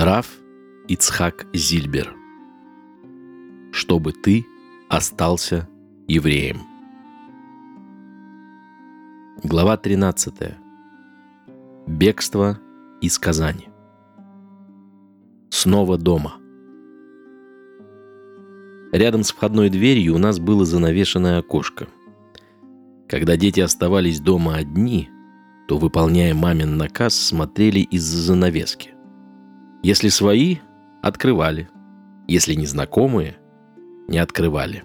Раф 0.00 0.38
Ицхак 0.86 1.48
Зильбер. 1.52 2.14
Чтобы 3.72 4.12
ты 4.12 4.46
остался 4.88 5.68
евреем. 6.06 6.60
Глава 9.42 9.76
13. 9.76 10.54
Бегство 11.88 12.60
из 13.00 13.18
Казани. 13.18 13.70
Снова 15.50 15.98
дома. 15.98 16.34
Рядом 18.92 19.24
с 19.24 19.32
входной 19.32 19.68
дверью 19.68 20.14
у 20.14 20.18
нас 20.18 20.38
было 20.38 20.64
занавешенное 20.64 21.40
окошко. 21.40 21.88
Когда 23.08 23.36
дети 23.36 23.58
оставались 23.58 24.20
дома 24.20 24.54
одни, 24.54 25.08
то, 25.66 25.76
выполняя 25.76 26.34
мамин 26.34 26.76
наказ, 26.76 27.16
смотрели 27.16 27.80
из-за 27.80 28.18
занавески. 28.18 28.94
Если 29.82 30.08
свои– 30.08 30.58
открывали. 31.02 31.68
Если 32.26 32.54
незнакомые– 32.54 33.38
не 34.08 34.18
открывали. 34.18 34.84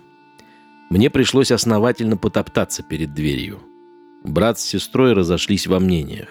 Мне 0.89 1.09
пришлось 1.09 1.51
основательно 1.51 2.17
потоптаться 2.17 2.83
перед 2.83 3.13
дверью. 3.13 3.61
Брат 4.23 4.59
с 4.59 4.63
сестрой 4.63 5.13
разошлись 5.13 5.67
во 5.67 5.79
мнениях. 5.79 6.29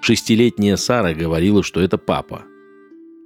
Шестилетняя 0.00 0.76
Сара 0.76 1.14
говорила, 1.14 1.62
что 1.62 1.80
это 1.80 1.98
папа, 1.98 2.42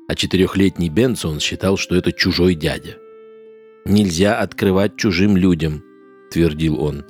а 0.08 0.14
четырехлетний 0.14 0.88
Бенсон 0.88 1.40
считал, 1.40 1.76
что 1.76 1.96
это 1.96 2.12
чужой 2.12 2.54
дядя– 2.54 2.96
«Нельзя 3.88 4.40
открывать 4.40 4.96
чужим 4.96 5.36
людям»,— 5.36 5.84
твердил 6.32 6.80
он. 6.80 7.04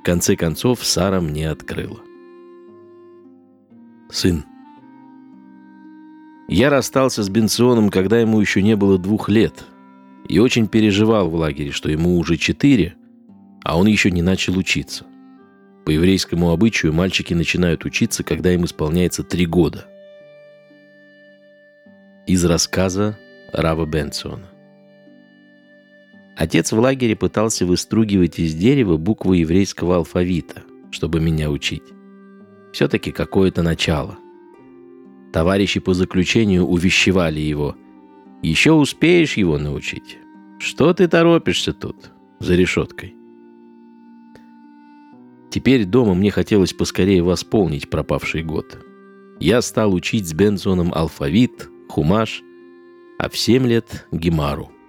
В 0.00 0.02
конце 0.02 0.34
концов, 0.34 0.84
Сара 0.84 1.20
мне 1.20 1.48
открыла. 1.48 2.00
Сын. 4.10 4.44
Я 6.50 6.68
расстался 6.68 7.22
с 7.22 7.28
Бенционом, 7.28 7.90
когда 7.90 8.18
ему 8.18 8.40
еще 8.40 8.60
не 8.60 8.74
было 8.74 8.98
двух 8.98 9.28
лет, 9.28 9.64
и 10.28 10.40
очень 10.40 10.66
переживал 10.66 11.30
в 11.30 11.36
лагере, 11.36 11.70
что 11.70 11.88
ему 11.88 12.18
уже 12.18 12.36
четыре, 12.36 12.96
а 13.62 13.78
он 13.78 13.86
еще 13.86 14.10
не 14.10 14.20
начал 14.20 14.58
учиться. 14.58 15.06
По 15.86 15.90
еврейскому 15.90 16.50
обычаю 16.50 16.92
мальчики 16.92 17.34
начинают 17.34 17.84
учиться, 17.84 18.24
когда 18.24 18.52
им 18.52 18.64
исполняется 18.64 19.22
три 19.22 19.46
года. 19.46 19.86
Из 22.26 22.44
рассказа 22.44 23.16
Рава 23.52 23.86
Бенсона. 23.86 24.50
Отец 26.36 26.72
в 26.72 26.80
лагере 26.80 27.14
пытался 27.14 27.64
выстругивать 27.64 28.40
из 28.40 28.54
дерева 28.54 28.96
буквы 28.96 29.36
еврейского 29.36 29.98
алфавита, 29.98 30.64
чтобы 30.90 31.20
меня 31.20 31.48
учить. 31.48 31.84
Все-таки 32.72 33.12
какое-то 33.12 33.62
начало. 33.62 34.18
Товарищи 35.32 35.80
по 35.80 35.94
заключению 35.94 36.66
увещевали 36.66 37.40
его. 37.40 37.76
«Еще 38.42 38.72
успеешь 38.72 39.36
его 39.36 39.58
научить? 39.58 40.18
Что 40.58 40.92
ты 40.94 41.08
торопишься 41.08 41.72
тут, 41.72 42.10
за 42.38 42.54
решеткой?» 42.54 43.14
Теперь 45.50 45.84
дома 45.84 46.14
мне 46.14 46.30
хотелось 46.30 46.72
поскорее 46.72 47.22
восполнить 47.22 47.90
пропавший 47.90 48.42
год. 48.42 48.78
Я 49.40 49.62
стал 49.62 49.94
учить 49.94 50.28
с 50.28 50.32
Бензоном 50.32 50.92
алфавит, 50.94 51.68
хумаш, 51.88 52.42
а 53.18 53.28
в 53.28 53.36
семь 53.36 53.66
лет— 53.66 54.06
гемару— 54.12 54.70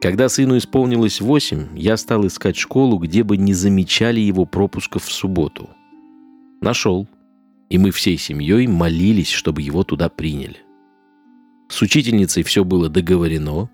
когда 0.00 0.28
сыну 0.28 0.56
исполнилось 0.56 1.20
восемь, 1.20 1.66
я 1.74 1.96
стал 1.96 2.24
искать 2.26 2.56
школу, 2.56 2.98
где 2.98 3.24
бы 3.24 3.36
не 3.36 3.52
замечали 3.52 4.20
его 4.20 4.44
пропусков 4.44 5.04
в 5.04 5.12
субботу. 5.12 5.70
Нашел. 6.60 7.08
И 7.68 7.78
мы 7.78 7.90
всей 7.90 8.16
семьей 8.16 8.66
молились, 8.66 9.30
чтобы 9.30 9.62
его 9.62 9.84
туда 9.84 10.08
приняли. 10.08 10.58
С 11.68 11.82
учительницей 11.82 12.42
все 12.42 12.64
было 12.64 12.88
договорено, 12.88 13.70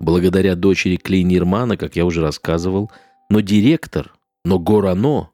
благодаря 0.00 0.54
дочери 0.54 0.96
Клейнирмана, 0.96 1.76
как 1.76 1.96
я 1.96 2.04
уже 2.04 2.20
рассказывал, 2.20 2.90
но 3.30 3.40
директор, 3.40 4.14
но 4.44 4.58
Горано, 4.58 5.30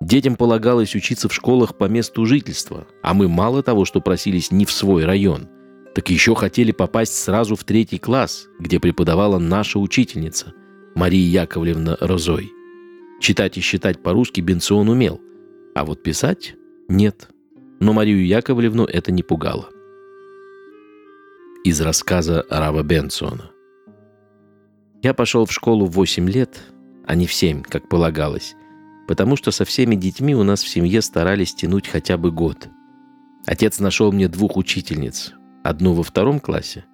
детям 0.00 0.34
полагалось 0.34 0.96
учиться 0.96 1.28
в 1.28 1.34
школах 1.34 1.78
по 1.78 1.84
месту 1.84 2.26
жительства, 2.26 2.86
а 3.02 3.14
мы 3.14 3.28
мало 3.28 3.62
того, 3.62 3.84
что 3.84 4.00
просились 4.00 4.50
не 4.50 4.64
в 4.64 4.72
свой 4.72 5.04
район– 5.04 5.48
так 5.98 6.10
еще 6.10 6.36
хотели 6.36 6.70
попасть 6.70 7.14
сразу 7.14 7.56
в 7.56 7.64
третий 7.64 7.98
класс, 7.98 8.46
где 8.60 8.78
преподавала 8.78 9.40
наша 9.40 9.80
учительница, 9.80 10.54
Мария 10.94 11.42
Яковлевна 11.42 11.96
Розой. 12.00 12.52
Читать 13.20 13.58
и 13.58 13.60
считать 13.60 14.00
по-русски 14.00 14.40
Бенцион 14.40 14.90
умел, 14.90 15.20
а 15.74 15.84
вот 15.84 16.04
писать– 16.04 16.54
нет. 16.88 17.28
Но 17.80 17.92
Марию 17.92 18.26
Яковлевну 18.26 18.84
это 18.84 19.12
не 19.12 19.22
пугало. 19.22 19.68
Из 21.64 21.80
рассказа 21.80 22.44
Рава 22.50 22.82
Бенциона. 22.82 23.50
Я 25.02 25.14
пошел 25.14 25.44
в 25.44 25.52
школу 25.52 25.86
в 25.86 25.92
8 25.92 26.28
лет, 26.28 26.60
а 27.06 27.14
не 27.14 27.26
в 27.26 27.32
7, 27.32 27.62
как 27.62 27.88
полагалось, 27.88 28.54
потому 29.06 29.36
что 29.36 29.50
со 29.50 29.64
всеми 29.64 29.94
детьми 29.94 30.34
у 30.34 30.42
нас 30.42 30.62
в 30.62 30.68
семье 30.68 31.02
старались 31.02 31.54
тянуть 31.54 31.86
хотя 31.86 32.16
бы 32.16 32.32
год. 32.32 32.68
Отец 33.46 33.78
нашел 33.78 34.10
мне 34.10 34.28
двух 34.28 34.56
учительниц, 34.56 35.34
одну 35.62 35.92
во 35.92 36.02
втором 36.02 36.40
классе, 36.40 36.84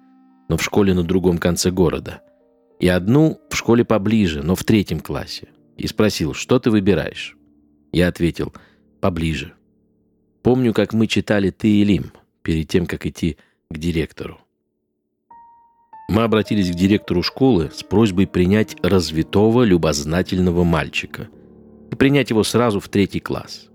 но 0.49 0.57
в 0.57 0.63
школе 0.63 0.93
на 0.93 1.03
другом 1.03 1.39
конце 1.39 1.71
города, 1.71 2.21
и 2.79 2.87
одну 2.87 3.39
в 3.49 3.55
школе 3.55 3.83
поближе, 3.83 4.43
но 4.43 4.55
в 4.55 4.63
третьем 4.63 4.99
классе, 4.99 5.47
и 5.77 5.87
спросил, 5.87 6.33
что 6.33 6.59
ты 6.59 6.69
выбираешь? 6.69 7.35
Я 7.91 8.07
ответил, 8.07 8.53
поближе. 9.01 9.53
Помню, 10.45 10.75
как 10.75 10.93
мы 10.93 11.07
читали 11.07 11.49
«Ты 11.49 11.67
и 11.67 11.83
Лим» 11.83 12.11
перед 12.43 12.67
тем, 12.67 12.85
как 12.85 13.07
идти 13.07 13.37
к 13.71 13.79
директору. 13.79 14.37
Мы 16.07 16.21
обратились 16.21 16.69
к 16.69 16.75
директору 16.75 17.23
школы 17.23 17.71
с 17.73 17.81
просьбой 17.81 18.27
принять 18.27 18.75
развитого, 18.83 19.63
любознательного 19.63 20.63
мальчика 20.63 21.29
и 21.91 21.95
принять 21.95 22.29
его 22.29 22.43
сразу 22.43 22.79
в 22.79 22.89
третий 22.89 23.19
класс. 23.19 23.69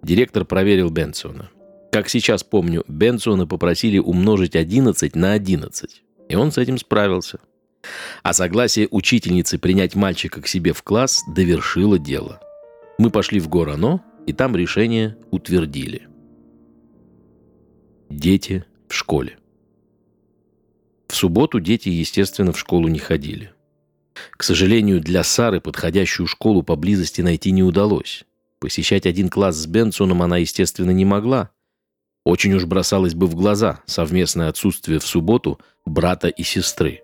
Директор 0.00 0.44
проверил 0.44 0.90
Бенсона. 0.90 1.50
Как 1.90 2.08
сейчас 2.08 2.44
помню, 2.44 2.84
Бенсона 2.86 3.48
попросили 3.48 3.98
умножить 3.98 4.54
11 4.54 5.16
на 5.16 5.32
11, 5.32 6.04
и 6.28 6.36
он 6.36 6.52
с 6.52 6.58
этим 6.58 6.78
справился. 6.78 7.40
А 8.22 8.32
согласие 8.32 8.86
учительницы 8.92 9.58
принять 9.58 9.96
мальчика 9.96 10.40
к 10.40 10.46
себе 10.46 10.72
в 10.72 10.84
класс 10.84 11.24
довершило 11.34 11.98
дело. 11.98 12.40
Мы 12.96 13.10
пошли 13.10 13.40
в 13.40 13.48
Горано, 13.48 14.04
и 14.26 14.32
там 14.32 14.56
решение 14.56 15.16
утвердили. 15.30 16.08
Дети 18.10 18.64
в 18.88 18.94
школе. 18.94 19.38
В 21.08 21.14
субботу 21.14 21.60
дети, 21.60 21.88
естественно, 21.88 22.52
в 22.52 22.58
школу 22.58 22.88
не 22.88 22.98
ходили. 22.98 23.52
К 24.32 24.42
сожалению, 24.42 25.00
для 25.00 25.22
Сары 25.22 25.60
подходящую 25.60 26.26
школу 26.26 26.62
поблизости 26.62 27.20
найти 27.20 27.52
не 27.52 27.62
удалось. 27.62 28.24
Посещать 28.58 29.06
один 29.06 29.28
класс 29.28 29.56
с 29.56 29.66
Бенсоном 29.66 30.22
она, 30.22 30.38
естественно, 30.38 30.90
не 30.90 31.04
могла, 31.04 31.50
очень 32.24 32.54
уж 32.54 32.64
бросалось 32.64 33.14
бы 33.14 33.28
в 33.28 33.36
глаза 33.36 33.82
совместное 33.86 34.48
отсутствие 34.48 34.98
в 34.98 35.06
субботу 35.06 35.60
брата 35.84 36.26
и 36.26 36.42
сестры. 36.42 37.02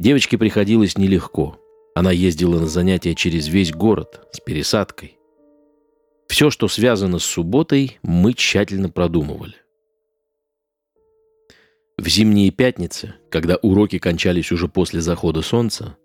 Девочке 0.00 0.36
приходилось 0.36 0.98
нелегко. 0.98 1.58
Она 1.94 2.10
ездила 2.10 2.58
на 2.58 2.66
занятия 2.66 3.14
через 3.14 3.46
весь 3.46 3.72
город 3.72 4.26
с 4.32 4.40
пересадкой. 4.40 5.16
Все, 6.32 6.48
что 6.48 6.66
связано 6.66 7.18
с 7.18 7.26
субботой, 7.26 7.98
мы 8.02 8.32
тщательно 8.32 8.88
продумывали. 8.88 9.56
В 11.98 12.08
зимние 12.08 12.50
пятницы, 12.50 13.16
когда 13.30 13.56
уроки 13.56 13.98
кончались 13.98 14.50
уже 14.50 14.66
после 14.66 15.02
захода 15.02 15.42
солнца, 15.42 15.98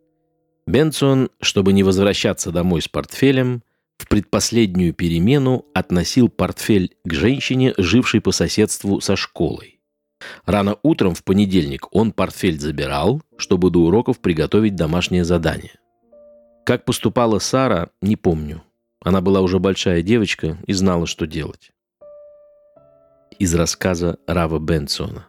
Бенсон, 0.66 1.29
чтобы 1.39 1.71
не 1.71 1.81
возвращаться 1.81 2.51
домой 2.51 2.81
с 2.81 2.89
портфелем, 2.89 3.63
в 3.97 4.09
предпоследнюю 4.09 4.93
перемену 4.93 5.66
относил 5.73 6.27
портфель 6.27 6.97
к 7.05 7.13
женщине, 7.13 7.73
жившей 7.77 8.19
по 8.19 8.33
соседству 8.33 8.99
со 8.99 9.16
школой. 9.16 9.79
Рано 10.46 10.78
утром 10.84 11.16
в 11.16 11.23
понедельник 11.23 11.87
он 11.96 12.11
портфель 12.11 12.59
забирал, 12.59 13.22
чтобы 13.37 13.72
до 13.72 13.79
уроков 13.79 14.19
приготовить 14.19 14.75
домашнее 14.75 15.23
задание. 15.23 15.75
Как 16.66 16.84
поступала 16.84 17.40
Сара, 17.40 17.91
не 18.02 18.17
помню. 18.17 18.63
Она 19.02 19.22
была 19.22 19.41
уже 19.41 19.59
большая 19.59 20.02
девочка 20.02 20.58
и 20.66 20.73
знала, 20.73 21.05
что 21.05 21.28
делать. 21.28 21.72
Из 23.40 23.53
рассказа 23.53 24.17
Рава 24.28 24.59
Бенсона. 24.59 25.28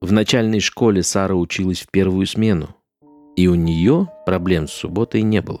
В 0.00 0.12
начальной 0.12 0.60
школе 0.60 1.02
Сара 1.02 1.34
училась 1.34 1.80
в 1.80 1.90
первую 1.90 2.26
смену, 2.26 2.76
и 3.36 3.48
у 3.48 3.54
нее 3.54 4.10
проблем 4.24 4.68
с 4.68 4.72
субботой 4.72 5.22
не 5.22 5.42
было. 5.42 5.60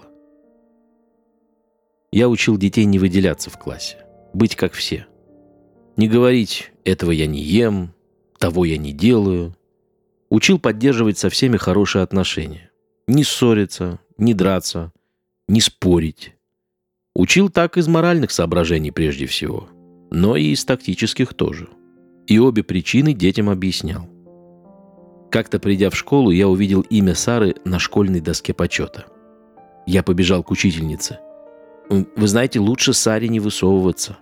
Я 2.12 2.28
учил 2.28 2.56
детей 2.56 2.84
не 2.84 2.98
выделяться 2.98 3.50
в 3.50 3.58
классе, 3.58 3.98
быть 4.32 4.56
как 4.56 4.72
все. 4.72 5.06
Не 5.96 6.08
говорить 6.08 6.72
«этого 6.84 7.10
я 7.10 7.26
не 7.26 7.42
ем», 7.42 7.92
«того 8.38 8.64
я 8.64 8.78
не 8.78 8.92
делаю». 8.92 9.54
Учил 10.28 10.58
поддерживать 10.58 11.18
со 11.18 11.28
всеми 11.30 11.56
хорошие 11.56 12.02
отношения. 12.02 12.70
Не 13.06 13.24
ссориться, 13.24 14.00
не 14.18 14.34
драться, 14.34 14.92
не 15.48 15.60
спорить. 15.60 16.34
Учил 17.14 17.48
так 17.48 17.76
из 17.76 17.88
моральных 17.88 18.30
соображений 18.30 18.90
прежде 18.90 19.26
всего, 19.26 19.68
но 20.10 20.36
и 20.36 20.48
из 20.52 20.64
тактических 20.64 21.34
тоже. 21.34 21.68
И 22.26 22.38
обе 22.38 22.62
причины 22.64 23.12
детям 23.12 23.48
объяснял. 23.48 24.08
Как-то 25.30 25.58
придя 25.58 25.90
в 25.90 25.96
школу, 25.96 26.30
я 26.30 26.48
увидел 26.48 26.80
имя 26.82 27.14
Сары 27.14 27.54
на 27.64 27.78
школьной 27.78 28.20
доске 28.20 28.52
почета. 28.54 29.06
Я 29.86 30.02
побежал 30.02 30.42
к 30.42 30.50
учительнице. 30.50 31.20
«Вы 31.88 32.26
знаете, 32.26 32.58
лучше 32.58 32.92
Саре 32.92 33.28
не 33.28 33.38
высовываться». 33.38 34.18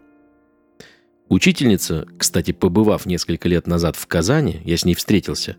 Учительница, 1.31 2.07
кстати, 2.19 2.53
побывав 2.53 3.07
несколько 3.07 3.49
лет 3.49 3.67
назад 3.67 3.97
в 3.97 4.07
Казани, 4.07 4.61
я 4.65 4.77
с 4.77 4.85
ней 4.85 4.95
встретился, 4.95 5.57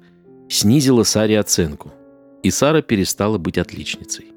снизила 0.48 1.02
Саре 1.02 1.40
оценку, 1.40 1.92
и 2.44 2.52
Сара 2.52 2.84
перестала 2.84 3.40
быть 3.40 3.58
отличницей. 3.58 4.35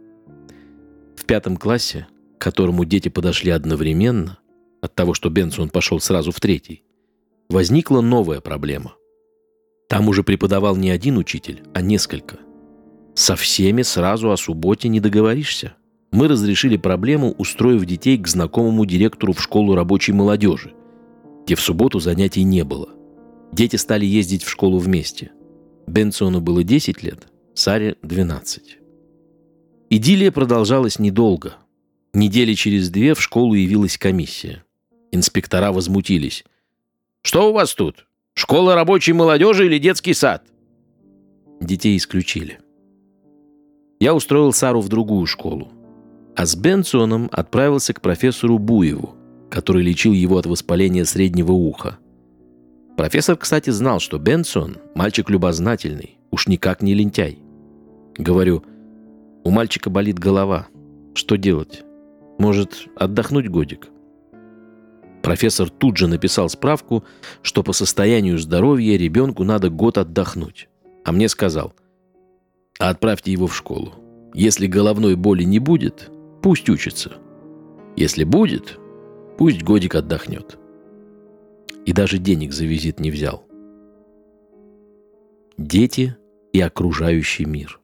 В 1.19 1.25
пятом 1.25 1.57
классе, 1.57 2.07
к 2.39 2.41
которому 2.41 2.85
дети 2.85 3.09
подошли 3.09 3.51
одновременно, 3.51 4.39
от 4.81 4.95
того, 4.95 5.15
что 5.15 5.31
Бенсон 5.31 5.69
пошел 5.69 5.99
сразу 5.99 6.31
в 6.31 6.39
третий, 6.39 6.85
возникла 7.49 8.01
новая 8.01 8.41
проблема. 8.41 8.95
Там 9.89 10.09
уже 10.09 10.23
преподавал 10.23 10.77
не 10.77 10.91
один 10.91 11.19
учитель, 11.19 11.65
а 11.75 11.83
несколько. 11.83 12.39
Со 13.17 13.35
всеми 13.35 13.83
сразу 13.83 14.31
о 14.31 14.37
субботе 14.37 14.89
не 14.89 15.01
договоришься. 15.01 15.75
Мы 16.13 16.29
разрешили 16.29 16.77
проблему, 16.77 17.35
устроив 17.37 17.85
детей 17.85 18.17
к 18.17 18.29
знакомому 18.29 18.87
директору 18.87 19.33
в 19.33 19.43
школу 19.43 19.75
рабочей 19.75 20.13
молодежи, 20.13 20.73
где 21.45 21.57
в 21.57 21.61
субботу 21.61 21.99
занятий 21.99 22.45
не 22.45 22.63
было. 22.63 22.91
Дети 23.51 23.75
стали 23.75 24.07
ездить 24.07 24.45
в 24.45 24.49
школу 24.49 24.79
вместе. 24.79 25.33
Бенсону 25.89 26.41
было 26.41 26.63
10 26.63 27.03
лет, 27.03 27.27
Саре– 27.55 27.97
12. 28.03 28.78
Идиллия 29.91 30.31
продолжалась 30.31 30.99
недолго. 30.99 31.55
Недели 32.13 32.53
через 32.53 32.91
две 32.91 33.15
в 33.15 33.23
школу 33.23 33.55
явилась 33.55 33.97
комиссия. 33.97 34.65
Инспектора 35.13 35.73
возмутились. 35.73 36.45
«Что 37.23 37.49
у 37.49 37.55
вас 37.55 37.75
тут? 37.75 38.07
Школа 38.35 38.75
рабочей 38.75 39.15
молодежи 39.15 39.65
или 39.65 39.79
детский 39.79 40.13
сад?» 40.13 40.45
Детей 41.61 41.97
исключили. 41.97 42.61
Я 43.99 44.15
устроил 44.15 44.53
Сару 44.53 44.81
в 44.81 44.89
другую 44.89 45.27
школу. 45.27 45.73
А 46.37 46.45
с 46.45 46.55
Бенсоном 46.55 47.31
отправился 47.33 47.95
к 47.95 48.03
профессору 48.03 48.59
Буеву, 48.59 49.17
который 49.51 49.83
лечил 49.83 50.13
его 50.13 50.37
от 50.37 50.47
воспаления 50.47 51.05
среднего 51.07 51.53
уха. 51.53 51.99
Профессор, 52.97 53.37
кстати, 53.37 53.71
знал, 53.71 54.01
что 54.01 54.19
Бенсон– 54.19 54.77
мальчик 54.95 55.31
любознательный, 55.31 56.19
уж 56.31 56.47
никак 56.47 56.83
не 56.83 56.95
лентяй. 56.95 57.39
Говорю, 58.17 58.65
у 59.49 59.51
мальчика 59.51 59.89
болит 59.89 60.19
голова. 60.19 60.69
Что 61.15 61.37
делать? 61.37 61.83
Может, 62.39 62.87
отдохнуть 62.97 63.49
годик? 63.49 63.89
Профессор 65.23 65.71
тут 65.71 65.97
же 65.97 66.07
написал 66.07 66.51
справку, 66.51 67.03
что 67.41 67.63
по 67.63 67.73
состоянию 67.73 68.39
здоровья 68.39 68.99
ребенку 68.99 69.45
надо 69.45 69.71
год 69.71 69.97
отдохнуть. 69.97 70.69
А 71.03 71.13
мне 71.13 71.31
сказал, 71.31 71.73
отправьте 72.79 73.33
его 73.33 73.47
в 73.47 73.57
школу. 73.57 73.95
Если 74.35 74.67
головной 74.67 75.17
боли 75.17 75.45
не 75.45 75.61
будет, 75.61 76.11
пусть 76.43 76.69
учится. 76.69 77.15
Если 77.97 78.25
будет, 78.25 78.79
пусть 79.39 79.63
годик 79.63 79.95
отдохнет. 79.95 80.59
И 81.87 81.95
даже 81.95 82.19
денег 82.19 82.53
за 82.53 82.67
визит 82.67 83.01
не 83.01 83.11
взял. 83.11 83.47
Дети 85.57 86.19
и 86.53 86.61
окружающий 86.61 87.47
мир. 87.47 87.81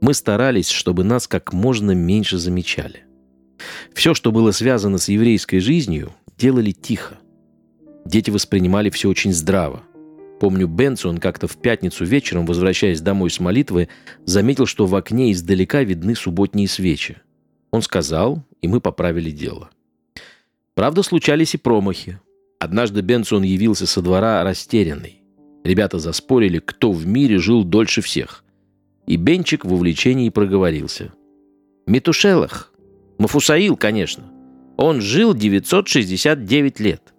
Мы 0.00 0.14
старались, 0.14 0.68
чтобы 0.68 1.04
нас 1.04 1.28
как 1.28 1.52
можно 1.52 1.92
меньше 1.92 2.38
замечали. 2.38 3.04
Все, 3.92 4.14
что 4.14 4.32
было 4.32 4.50
связано 4.52 4.98
с 4.98 5.08
еврейской 5.08 5.58
жизнью, 5.58 6.14
делали 6.38 6.72
тихо. 6.72 7.18
Дети 8.06 8.30
воспринимали 8.30 8.88
все 8.88 9.10
очень 9.10 9.32
здраво. 9.32 9.82
Помню, 10.40 10.66
Бенсон 10.66 11.18
как-то 11.18 11.46
в 11.46 11.58
пятницу 11.58 12.06
вечером, 12.06 12.46
возвращаясь 12.46 13.02
домой 13.02 13.28
с 13.28 13.40
молитвы, 13.40 13.88
заметил, 14.24 14.64
что 14.64 14.86
в 14.86 14.94
окне 14.94 15.32
издалека 15.32 15.82
видны 15.82 16.14
субботние 16.14 16.66
свечи. 16.66 17.18
Он 17.70 17.82
сказал, 17.82 18.42
и 18.62 18.68
мы 18.68 18.80
поправили 18.80 19.30
дело. 19.30 19.68
Правда, 20.74 21.02
случались 21.02 21.54
и 21.54 21.58
промахи. 21.58 22.18
Однажды 22.58 23.02
Бенсон 23.02 23.42
явился 23.42 23.86
со 23.86 24.00
двора 24.00 24.42
растерянный. 24.42 25.22
Ребята 25.62 25.98
заспорили, 25.98 26.58
кто 26.58 26.90
в 26.90 27.06
мире 27.06 27.38
жил 27.38 27.64
дольше 27.64 28.00
всех. 28.00 28.42
И 29.10 29.16
Бенчик 29.16 29.64
в 29.64 29.72
увлечении 29.72 30.28
проговорился. 30.28 31.12
«Метушелах, 31.84 32.72
Мафусаил, 33.18 33.76
конечно. 33.76 34.32
Он 34.76 35.00
жил 35.00 35.34
969 35.34 36.78
лет. 36.78 37.12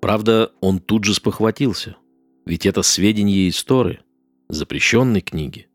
Правда, 0.00 0.50
он 0.62 0.78
тут 0.78 1.04
же 1.04 1.12
спохватился. 1.12 1.98
Ведь 2.46 2.64
это 2.64 2.80
сведения 2.80 3.48
из 3.48 3.62
Торы, 3.62 4.00
запрещенной 4.48 5.20
книги. 5.20 5.68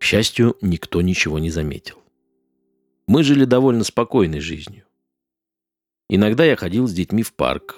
К 0.00 0.02
счастью, 0.02 0.56
никто 0.62 1.02
ничего 1.02 1.38
не 1.38 1.50
заметил. 1.50 1.98
Мы 3.06 3.22
жили 3.22 3.44
довольно 3.44 3.84
спокойной 3.84 4.40
жизнью. 4.40 4.86
Иногда 6.08 6.46
я 6.46 6.56
ходил 6.56 6.88
с 6.88 6.94
детьми 6.94 7.22
в 7.22 7.34
парк. 7.34 7.76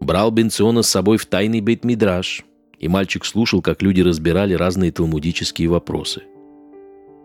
Брал 0.00 0.30
Бенциона 0.30 0.80
с 0.80 0.88
собой 0.88 1.18
в 1.18 1.26
тайный 1.26 1.60
бейт-мидраж, 1.60 2.46
и 2.82 2.88
мальчик 2.88 3.24
слушал, 3.24 3.62
как 3.62 3.80
люди 3.80 4.00
разбирали 4.00 4.54
разные 4.54 4.90
талмудические 4.90 5.68
вопросы. 5.68 6.24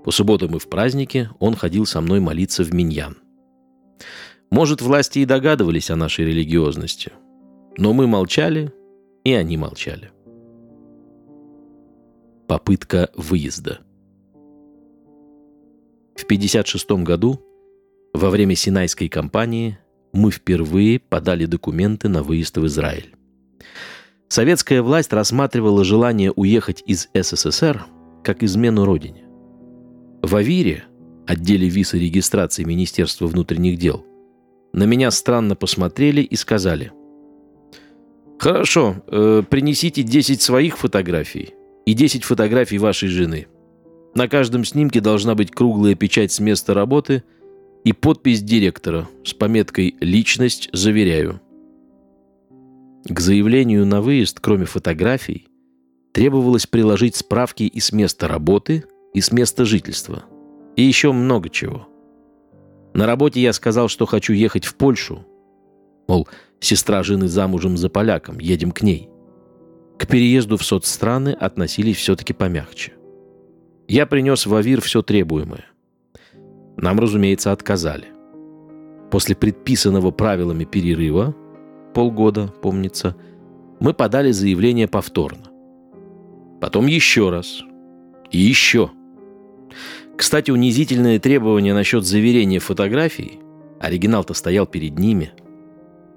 По 0.06 0.12
субботам 0.12 0.56
и 0.56 0.60
в 0.60 0.70
праздники 0.70 1.30
он 1.40 1.56
ходил 1.56 1.86
со 1.86 2.00
мной 2.00 2.20
молиться 2.20 2.64
в 2.64 2.74
Миньян. 2.74 3.18
Может, 4.52 4.82
власти 4.82 5.20
и 5.20 5.26
догадывались 5.26 5.90
о 5.90 5.96
нашей 5.96 6.26
религиозности, 6.26 7.12
но 7.76 7.92
мы 7.92 8.08
молчали, 8.08 8.72
и 9.26 9.34
они 9.34 9.58
молчали. 9.58 10.12
Попытка 12.48 13.10
выезда. 13.16 13.80
В 16.16 16.24
1956 16.24 17.04
году, 17.04 17.42
во 18.14 18.30
время 18.30 18.56
Синайской 18.56 19.10
кампании, 19.10 19.80
мы 20.14 20.32
впервые 20.32 21.00
подали 21.00 21.46
документы 21.46 22.10
на 22.10 22.24
выезд 22.24 22.58
в 22.58 22.66
Израиль. 22.68 23.16
Советская 24.30 24.82
власть 24.82 25.14
рассматривала 25.14 25.84
желание 25.84 26.32
уехать 26.32 26.84
из 26.86 27.10
СССР 27.14 27.86
как 28.24 28.44
измену 28.44 28.84
родине. 28.84 29.26
В 30.22 30.36
Авире, 30.36 30.84
отделе 31.26 31.70
виз 31.70 31.94
и 31.94 32.00
регистрации 32.00 32.64
Министерства 32.64 33.28
внутренних 33.28 33.78
дел, 33.78 34.06
на 34.74 34.84
меня 34.84 35.12
странно 35.12 35.56
посмотрели 35.56 36.22
и 36.22 36.36
сказали, 36.36 36.92
«Хорошо, 38.38 38.98
э, 39.08 39.44
принесите 39.50 40.04
10 40.04 40.42
своих 40.42 40.78
фотографий 40.78 41.54
и 41.86 41.94
10 41.94 42.24
фотографий 42.26 42.78
вашей 42.78 43.08
жены. 43.08 43.48
На 44.14 44.28
каждом 44.28 44.66
снимке 44.66 45.00
должна 45.00 45.36
быть 45.36 45.52
круглая 45.52 45.96
печать 45.96 46.32
с 46.32 46.40
места 46.40 46.74
работы 46.74 47.24
и 47.84 47.94
подпись 47.94 48.42
директора 48.42 49.08
с 49.24 49.34
пометкой 49.34 49.96
«Личность 50.02 50.70
заверяю». 50.74 51.40
К 53.10 53.20
заявлению 53.20 53.86
на 53.86 54.02
выезд, 54.02 54.40
кроме 54.40 54.66
фотографий, 54.66 55.48
требовалось 56.14 56.68
приложить 56.68 57.16
справки 57.16 57.64
и 57.64 57.80
с 57.80 57.92
места 57.92 58.28
работы– 58.28 58.84
и 59.18 59.22
с 59.22 59.32
места 59.32 59.66
жительства. 59.66 60.26
И 60.76 60.84
еще 60.84 61.12
много 61.12 61.50
чего. 61.50 61.88
На 62.94 63.08
работе 63.08 63.42
я 63.42 63.52
сказал, 63.52 63.88
что 63.88 64.06
хочу 64.06 64.32
ехать 64.32 64.66
в 64.66 64.76
Польшу. 64.76 65.26
Мол, 66.08 66.28
сестра 66.60 67.02
жены 67.02 67.28
замужем 67.28 67.78
за 67.78 67.90
поляком, 67.90 68.40
едем 68.40 68.72
к 68.72 68.84
ней. 68.84 69.10
К 69.98 70.06
переезду 70.06 70.58
в 70.58 70.64
соцстраны 70.64 71.30
относились 71.30 71.98
все-таки 71.98 72.34
помягче. 72.34 72.94
Я 73.88 74.06
принес 74.06 74.46
в 74.46 74.54
Авир 74.54 74.82
все 74.82 75.02
требуемое. 75.02 75.66
Нам, 76.78 77.00
разумеется, 77.00 77.52
отказали. 77.52 78.10
После 79.10 79.36
предписанного 79.36 80.12
правилами 80.12 80.66
перерыва, 80.66 81.36
полгода, 81.98 82.46
помнится, 82.62 83.16
мы 83.80 83.92
подали 83.92 84.30
заявление 84.30 84.88
повторно. 84.88 85.46
Потом 86.62 86.86
еще 86.86 87.32
раз. 87.32 87.64
И 88.30 88.38
еще. 88.38 88.92
Кстати, 90.16 90.52
унизительные 90.52 91.18
требования 91.20 91.74
насчет 91.74 92.06
заверения 92.06 92.60
фотографий, 92.60 93.40
оригинал-то 93.80 94.36
стоял 94.36 94.68
перед 94.68 95.00
ними, 95.00 95.32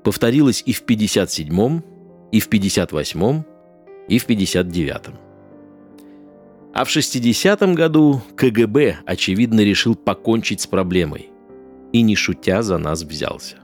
повторилось 0.04 0.62
и 0.66 0.74
в 0.74 0.84
57-м, 0.84 1.82
и 2.30 2.40
в 2.40 2.50
58-м, 2.50 3.46
и 4.06 4.18
в 4.18 4.28
59-м. 4.28 5.14
А 6.74 6.84
в 6.84 6.94
60-м 6.94 7.74
году 7.74 8.20
КГБ, 8.36 8.98
очевидно, 9.06 9.60
решил 9.60 9.94
покончить 9.94 10.60
с 10.60 10.66
проблемой 10.66 11.30
и, 11.94 12.02
не 12.02 12.16
шутя, 12.16 12.60
за 12.60 12.76
нас 12.76 13.02
взялся. 13.02 13.56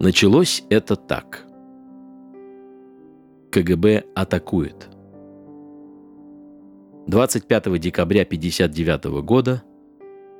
Началось 0.00 0.64
это 0.70 0.96
так. 0.96 1.44
КГБ 3.50 4.04
атакует– 4.14 4.88
25 7.08 7.80
декабря 7.80 8.20
1959 8.20 9.24
года 9.24 9.62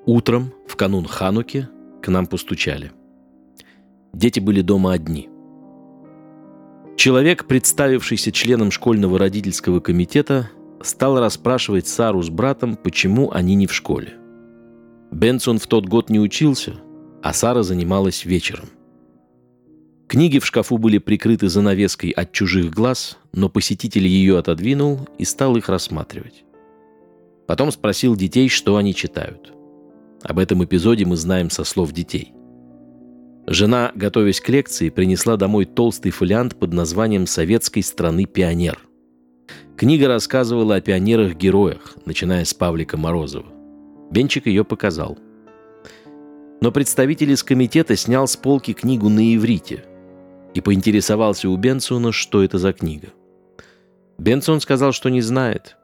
утром, 0.05 0.53
в 0.67 0.77
канун 0.77 1.07
Хануки, 1.07 1.67
к 2.03 2.09
нам 2.09 2.27
постучали. 2.27 2.93
Дети 4.13 4.39
были 4.39 4.61
дома 4.61 4.93
одни. 4.93 5.31
Человек, 6.95 7.47
представившийся 7.47 8.33
членом 8.33 8.71
школьного 8.71 9.19
родительского 9.19 9.81
комитета, 9.81 10.51
стал 10.83 11.19
расспрашивать 11.19 11.89
Сару 11.89 12.21
с 12.21 12.29
братом, 12.29 12.77
почему 12.77 13.31
они 13.31 13.55
не 13.55 13.67
в 13.67 13.73
школе. 13.73 14.19
Бенсон 15.11 15.59
в 15.59 15.67
тот 15.67 15.87
год 15.87 16.11
не 16.11 16.21
учился, 16.21 16.75
а 17.23 17.33
Сара 17.33 17.63
занималась 17.63 18.27
вечером. 18.27 18.69
Книги 20.09 20.39
в 20.39 20.47
шкафу 20.47 20.79
были 20.79 20.97
прикрыты 20.97 21.51
занавеской 21.51 22.11
от 22.13 22.33
чужих 22.33 22.71
глаз, 22.71 23.19
но 23.35 23.51
посетитель 23.51 24.07
ее 24.07 24.39
отодвинул 24.39 25.07
и 25.19 25.27
стал 25.27 25.55
их 25.57 25.69
рассматривать. 25.69 26.45
Потом 27.47 27.71
спросил 27.71 28.17
детей, 28.17 28.49
что 28.49 28.77
они 28.77 28.95
читают. 28.95 29.53
Об 30.23 30.39
этом 30.39 30.65
эпизоде 30.65 31.05
мы 31.05 31.17
знаем 31.17 31.51
со 31.51 31.63
слов 31.63 31.93
детей. 31.93 32.33
Жена, 33.47 33.93
готовясь 33.95 34.41
к 34.41 34.49
лекции, 34.49 34.89
принесла 34.89 35.37
домой 35.37 35.67
толстый 35.67 36.11
фолиант 36.11 36.57
под 36.57 36.73
названием 36.73 37.27
«Советской 37.27 37.83
страны 37.83 38.25
пионер». 38.25 38.79
Книга 39.77 40.09
рассказывала 40.09 40.77
о 40.77 40.81
пионерах-героях, 40.81 41.99
начиная 42.07 42.47
с 42.47 42.55
Павлика 42.55 42.97
Морозова. 42.97 43.47
Бенчик 44.11 44.47
ее 44.47 44.65
показал. 44.65 45.19
Но 46.63 46.73
представитель 46.73 47.33
из 47.33 47.43
комитета 47.43 47.95
снял 47.95 48.27
с 48.27 48.39
полки 48.39 48.73
книгу 48.73 49.11
на 49.11 49.35
иврите 49.37 49.85
и 50.59 50.61
поинтересовался 50.61 51.49
у 51.49 51.57
Бенсона, 51.57 52.11
что 52.11 52.43
это 52.43 52.59
за 52.59 52.73
книга. 52.73 53.11
Бенсон 54.19 54.61
сказал, 54.61 54.91
что 54.91 55.09
не 55.09 55.21
знает, 55.21 55.77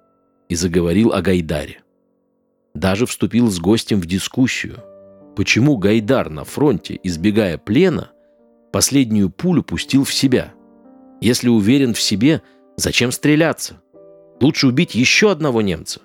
и 0.48 0.56
заговорил 0.56 1.12
о 1.12 1.22
Гайдаре. 1.22 1.82
Даже 2.74 3.06
вступил 3.06 3.48
с 3.52 3.60
гостем 3.60 4.00
в 4.00 4.06
дискуссию, 4.06 4.82
почему 5.36 5.76
Гайдар 5.76 6.28
на 6.28 6.42
фронте, 6.42 6.98
избегая 7.04 7.56
плена, 7.56 8.10
последнюю 8.72 9.30
пулю 9.30 9.62
пустил 9.62 10.02
в 10.02 10.12
себя. 10.12 10.52
Если 11.20 11.48
уверен 11.48 11.94
в 11.94 12.00
себе, 12.00 12.42
зачем 12.76 13.12
стреляться? 13.12 13.80
Лучше 14.40 14.66
убить 14.66 14.96
еще 14.96 15.30
одного 15.30 15.62
немца. 15.62 16.00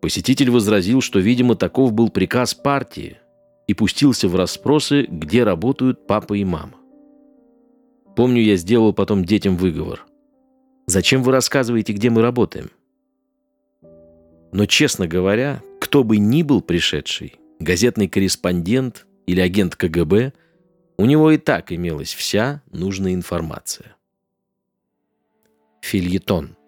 Посетитель 0.00 0.48
возразил, 0.48 1.02
что, 1.02 1.18
видимо, 1.18 1.54
таков 1.54 1.92
был 1.92 2.08
приказ 2.08 2.54
партии, 2.54 3.18
и 3.66 3.74
пустился 3.74 4.26
в 4.26 4.36
расспросы, 4.36 5.02
где 5.02 5.44
работают 5.44 6.06
папа 6.06 6.32
и 6.32 6.44
мама. 6.44 6.79
Помню, 8.20 8.42
я 8.42 8.56
сделал 8.56 8.92
потом 8.92 9.24
детям 9.24 9.56
выговор. 9.56 10.04
Зачем 10.86 11.22
вы 11.22 11.32
рассказываете, 11.32 11.94
где 11.94 12.10
мы 12.10 12.20
работаем? 12.20 12.70
Но, 14.52 14.66
честно 14.66 15.08
говоря, 15.08 15.62
кто 15.80 16.04
бы 16.04 16.18
ни 16.18 16.42
был 16.42 16.60
пришедший, 16.60 17.36
газетный 17.60 18.08
корреспондент 18.08 19.06
или 19.26 19.40
агент 19.40 19.74
КГБ, 19.74 20.34
у 20.98 21.06
него 21.06 21.30
и 21.30 21.38
так 21.38 21.72
имелась 21.72 22.12
вся 22.12 22.62
нужная 22.70 23.14
информация. 23.14 23.96
Фильетон. 25.80 26.58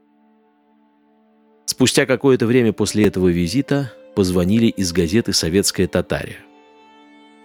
Спустя 1.67 2.07
какое-то 2.07 2.47
время 2.47 2.73
после 2.73 3.07
этого 3.07 3.29
визита 3.29 3.93
позвонили 4.17 4.69
из 4.69 4.91
газеты 4.95 5.35
«Советская 5.35 5.87
Татария». 5.87 6.39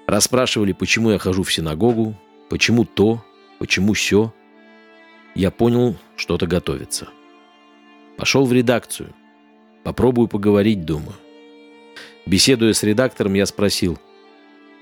Расспрашивали, 0.07 0.71
почему 0.71 1.09
я 1.09 1.17
хожу 1.17 1.43
в 1.43 1.51
синагогу, 1.51 2.15
почему 2.49 2.85
то, 2.85 3.21
почему 3.59 3.93
все. 3.93 4.33
Я 5.35 5.51
понял, 5.51 5.95
что-то 6.15 6.47
готовится. 6.47 7.07
Пошел 8.17 8.45
в 8.45 8.53
редакцию. 8.53 9.13
Попробую 9.83 10.27
поговорить, 10.27 10.85
думаю. 10.85 11.15
Беседуя 12.25 12.73
с 12.73 12.83
редактором, 12.83 13.35
я 13.35 13.45
спросил, 13.45 13.99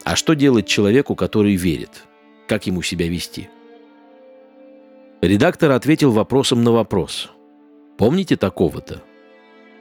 а 0.03 0.15
что 0.15 0.33
делать 0.33 0.67
человеку, 0.67 1.15
который 1.15 1.55
верит? 1.55 2.05
Как 2.47 2.67
ему 2.67 2.81
себя 2.81 3.07
вести? 3.07 3.49
Редактор 5.21 5.71
ответил 5.71 6.11
вопросом 6.11 6.63
на 6.63 6.71
вопрос. 6.71 7.29
«Помните 7.97 8.35
такого-то?» 8.35 9.01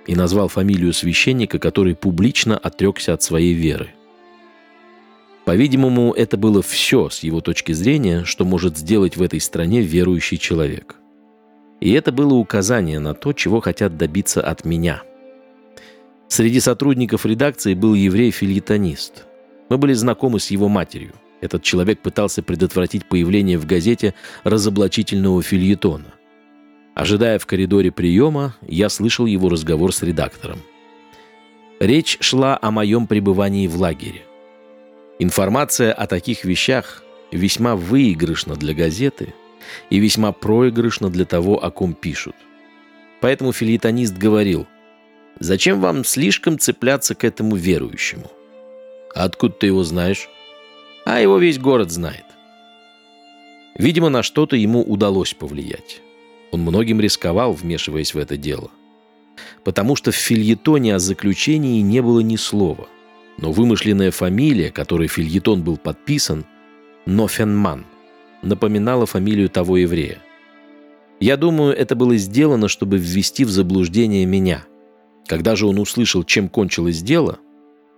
И 0.07 0.15
назвал 0.15 0.49
фамилию 0.49 0.93
священника, 0.93 1.59
который 1.59 1.97
публично 1.97 2.57
отрекся 2.57 3.13
от 3.13 3.23
своей 3.23 3.55
веры– 3.55 3.91
по-видимому, 5.45 6.13
это 6.13 6.37
было 6.39 6.63
все 6.63 7.11
с 7.11 7.23
его 7.23 7.41
точки 7.41 7.73
зрения, 7.73 8.25
что 8.25 8.45
может 8.45 8.79
сделать 8.79 9.17
в 9.17 9.23
этой 9.23 9.41
стране 9.41 9.83
верующий 9.83 10.39
человек. 10.39 10.97
И 11.81 11.93
это 11.93 12.13
было 12.13 12.35
указание 12.35 12.99
на 12.99 13.15
то, 13.15 13.33
чего 13.35 13.61
хотят 13.61 13.99
добиться 13.99 14.41
от 14.41 14.65
меня. 14.65 15.03
Среди 16.29 16.61
сотрудников 16.61 17.27
редакции 17.27 17.75
был 17.75 17.93
еврей-фильетонист. 17.93 19.27
Мы 19.69 19.77
были 19.77 19.93
знакомы 19.93 20.41
с 20.41 20.51
его 20.51 20.69
матерью. 20.69 21.13
Этот 21.43 21.63
человек 21.63 22.01
пытался 22.01 22.43
предотвратить 22.43 23.07
появление 23.07 23.59
в 23.59 23.67
газете 23.67 24.15
разоблачительного 24.45 25.43
фильетона. 25.43 26.15
Ожидая 26.95 27.39
в 27.39 27.45
коридоре 27.45 27.93
приема, 27.93 28.57
я 28.67 28.89
слышал 28.89 29.27
его 29.27 29.51
разговор 29.51 29.93
с 29.93 30.03
редактором. 30.03 30.61
Речь 31.81 32.17
шла 32.21 32.59
о 32.61 32.71
моем 32.71 33.07
пребывании 33.07 33.67
в 33.67 33.77
лагере– 33.77 34.23
Информация 35.19 35.93
о 35.93 36.07
таких 36.07 36.45
вещах 36.45 37.05
весьма 37.31 37.77
выигрышна 37.77 38.57
для 38.57 38.75
газеты 38.75 39.35
и 39.89 39.99
весьма 39.99 40.33
проигрышна 40.33 41.09
для 41.09 41.25
того, 41.25 41.63
о 41.63 41.71
ком 41.71 41.95
пишут. 41.95 42.35
Поэтому 43.21 43.53
филитонист 43.53 44.17
говорил, 44.17 44.67
«Зачем 45.39 45.81
вам 45.81 46.05
слишком 46.05 46.59
цепляться 46.59 47.15
к 47.15 47.25
этому 47.25 47.57
верующему?» 47.57 48.31
«А 49.15 49.25
откуда 49.25 49.55
ты 49.55 49.67
его 49.67 49.85
знаешь?» 49.85 50.29
«А 51.05 51.21
его 51.21 51.39
весь 51.39 51.59
город 51.59 51.91
знает». 51.91 52.25
Видимо, 53.77 54.09
на 54.09 54.23
что-то 54.23 54.57
ему 54.57 54.83
удалось 54.83 55.35
повлиять. 55.35 56.01
Он 56.51 56.61
многим 56.61 57.01
рисковал, 57.01 57.53
вмешиваясь 57.53 58.15
в 58.15 58.19
это 58.19 58.37
дело. 58.37 58.71
Потому 59.65 59.97
что 59.97 60.13
в 60.13 60.17
фильетоне 60.17 60.95
о 60.95 60.99
заключении 60.99 61.81
не 61.81 62.01
было 62.01 62.21
ни 62.21 62.37
слова. 62.37 62.89
Но 63.37 63.53
вымышленная 63.53 64.11
фамилия, 64.11 64.71
которой 64.71 65.09
фильетон 65.09 65.63
был 65.63 65.77
подписан, 65.77 66.45
Нофенман, 67.07 67.85
напоминала 68.43 69.07
фамилию 69.07 69.49
того 69.49 69.77
еврея. 69.77 70.19
Я 71.21 71.37
думаю, 71.37 71.77
это 71.77 71.95
было 71.95 72.17
сделано, 72.17 72.69
чтобы 72.69 72.99
ввести 72.99 73.45
в 73.45 73.51
заблуждение 73.51 74.25
меня. 74.27 74.65
Когда 75.27 75.57
же 75.57 75.67
он 75.67 75.79
услышал, 75.79 76.23
чем 76.23 76.49
кончилось 76.49 77.03
дело, 77.03 77.39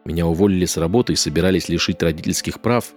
меня 0.04 0.26
уволили 0.26 0.64
с 0.64 0.76
работы 0.76 1.14
и 1.14 1.16
собирались 1.16 1.68
лишить 1.68 2.02
родительских 2.02 2.60
прав, 2.60 2.92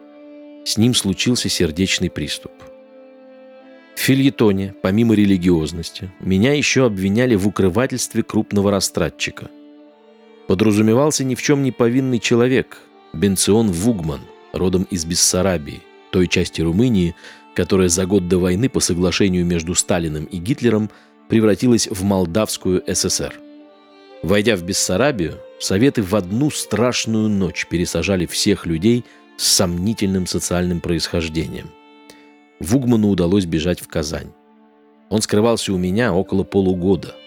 с 0.65 0.77
ним 0.77 0.93
случился 0.93 1.49
сердечный 1.49 2.09
приступ. 2.09 2.51
В 3.95 3.99
фильетоне, 3.99 4.75
помимо 4.81 5.13
религиозности, 5.13 6.11
меня 6.21 6.53
еще 6.53 6.85
обвиняли 6.85 7.35
в 7.35 7.47
укрывательстве 7.47 8.23
крупного 8.23 8.71
растратчика– 8.71 9.49
подразумевался 10.49 11.23
ни 11.23 11.35
в 11.35 11.43
чем 11.43 11.61
не 11.61 11.71
повинный 11.71 12.17
человек, 12.17 12.79
Бенцион 13.13 13.69
Вугман, 13.69 14.21
родом 14.51 14.87
из 14.89 15.05
Бессарабии, 15.05 15.83
той 16.09 16.27
части 16.27 16.59
Румынии, 16.59 17.13
которая 17.53 17.87
за 17.87 18.07
год 18.07 18.27
до 18.27 18.39
войны 18.39 18.67
по 18.67 18.79
соглашению 18.79 19.45
между 19.45 19.75
Сталиным 19.75 20.25
и 20.25 20.37
Гитлером 20.39 20.89
превратилась 21.27 21.87
в 21.87 22.03
Молдавскую 22.03 22.83
ССР. 22.87 23.35
Войдя 24.23 24.55
в 24.55 24.63
Бессарабию, 24.63 25.37
Советы 25.59 26.01
в 26.01 26.15
одну 26.15 26.49
страшную 26.49 27.29
ночь 27.29 27.67
пересажали 27.69 28.25
всех 28.25 28.65
людей 28.65 29.05
с 29.37 29.45
сомнительным 29.45 30.25
социальным 30.25 30.81
происхождением. 30.81 31.69
Вугману 32.59 33.09
удалось 33.09 33.45
бежать 33.45 33.81
в 33.81 33.87
Казань. 33.87 34.31
Он 35.09 35.21
скрывался 35.21 35.73
у 35.73 35.77
меня 35.77 36.11
около 36.11 36.43
полугода– 36.43 37.15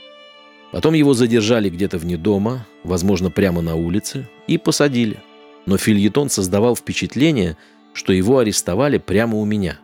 Потом 0.72 0.94
его 0.94 1.12
задержали 1.12 1.68
где-то 1.68 1.98
вне 1.98 2.16
дома, 2.16 2.66
возможно, 2.82 3.30
прямо 3.30 3.60
на 3.60 3.76
улице, 3.76 4.26
и 4.46 4.56
посадили. 4.56 5.18
Но 5.66 5.76
фильетон 5.76 6.30
создавал 6.30 6.74
впечатление, 6.74 7.58
что 7.92 8.12
его 8.14 8.38
арестовали 8.38 8.96
прямо 8.96 9.36
у 9.36 9.44
меня. 9.44 9.78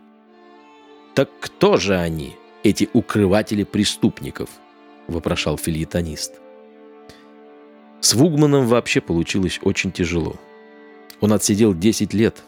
«Так 1.13 1.29
кто 1.39 1.77
же 1.77 1.95
они, 1.95 2.35
эти 2.63 2.89
укрыватели 2.91 3.63
преступников?»– 3.63 4.49
вопрошал 5.07 5.57
фильетонист. 5.57 6.41
С 8.01 8.15
Вугманом 8.15 8.65
вообще 8.65 8.99
получилось 8.99 9.59
очень 9.61 9.91
тяжело. 9.91 10.37
Он 11.21 11.33
отсидел 11.33 11.75
10 11.75 12.13
лет, 12.13 12.43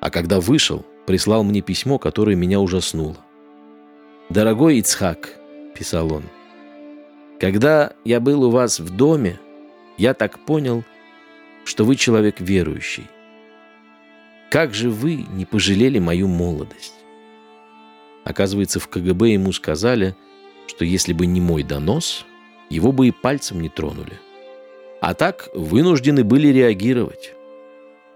а 0.00 0.10
когда 0.10 0.40
вышел, 0.40 0.86
прислал 1.06 1.42
мне 1.42 1.60
письмо, 1.60 1.98
которое 1.98 2.36
меня 2.36 2.60
ужаснуло. 2.60 3.16
«Дорогой 4.28 4.78
Ицхак»,– 4.78 5.38
писал 5.74 6.12
он,– 6.12 6.24
когда 7.38 7.92
я 8.04 8.20
был 8.20 8.44
у 8.44 8.50
вас 8.50 8.80
в 8.80 8.94
доме, 8.94 9.38
я 9.96 10.14
так 10.14 10.38
понял, 10.44 10.84
что 11.64 11.84
вы 11.84 11.96
человек 11.96 12.40
верующий. 12.40 13.06
Как 14.50 14.74
же 14.74 14.90
вы 14.90 15.26
не 15.32 15.44
пожалели 15.44 15.98
мою 15.98 16.26
молодость? 16.26 16.94
Оказывается, 18.24 18.80
в 18.80 18.88
КГБ 18.88 19.30
ему 19.30 19.52
сказали, 19.52 20.16
что 20.66 20.84
если 20.84 21.12
бы 21.12 21.26
не 21.26 21.40
мой 21.40 21.62
донос, 21.62 22.26
его 22.70 22.92
бы 22.92 23.08
и 23.08 23.10
пальцем 23.10 23.60
не 23.60 23.68
тронули. 23.68 24.20
А 25.00 25.14
так 25.14 25.48
вынуждены 25.54 26.24
были 26.24 26.48
реагировать. 26.48 27.34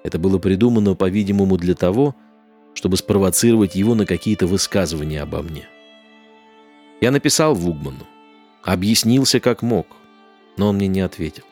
Это 0.02 0.18
было 0.18 0.38
придумано, 0.38 0.94
по-видимому, 0.94 1.56
для 1.56 1.74
того, 1.74 2.16
чтобы 2.74 2.96
спровоцировать 2.96 3.74
его 3.74 3.94
на 3.94 4.04
какие-то 4.04 4.46
высказывания 4.46 5.22
обо 5.22 5.42
мне. 5.42 5.68
Я 7.00 7.10
написал 7.10 7.54
Вугману, 7.54 8.06
объяснился 8.62 9.40
как 9.40 9.62
мог, 9.62 9.86
но 10.56 10.68
он 10.68 10.76
мне 10.76 10.88
не 10.88 11.00
ответил. 11.00 11.44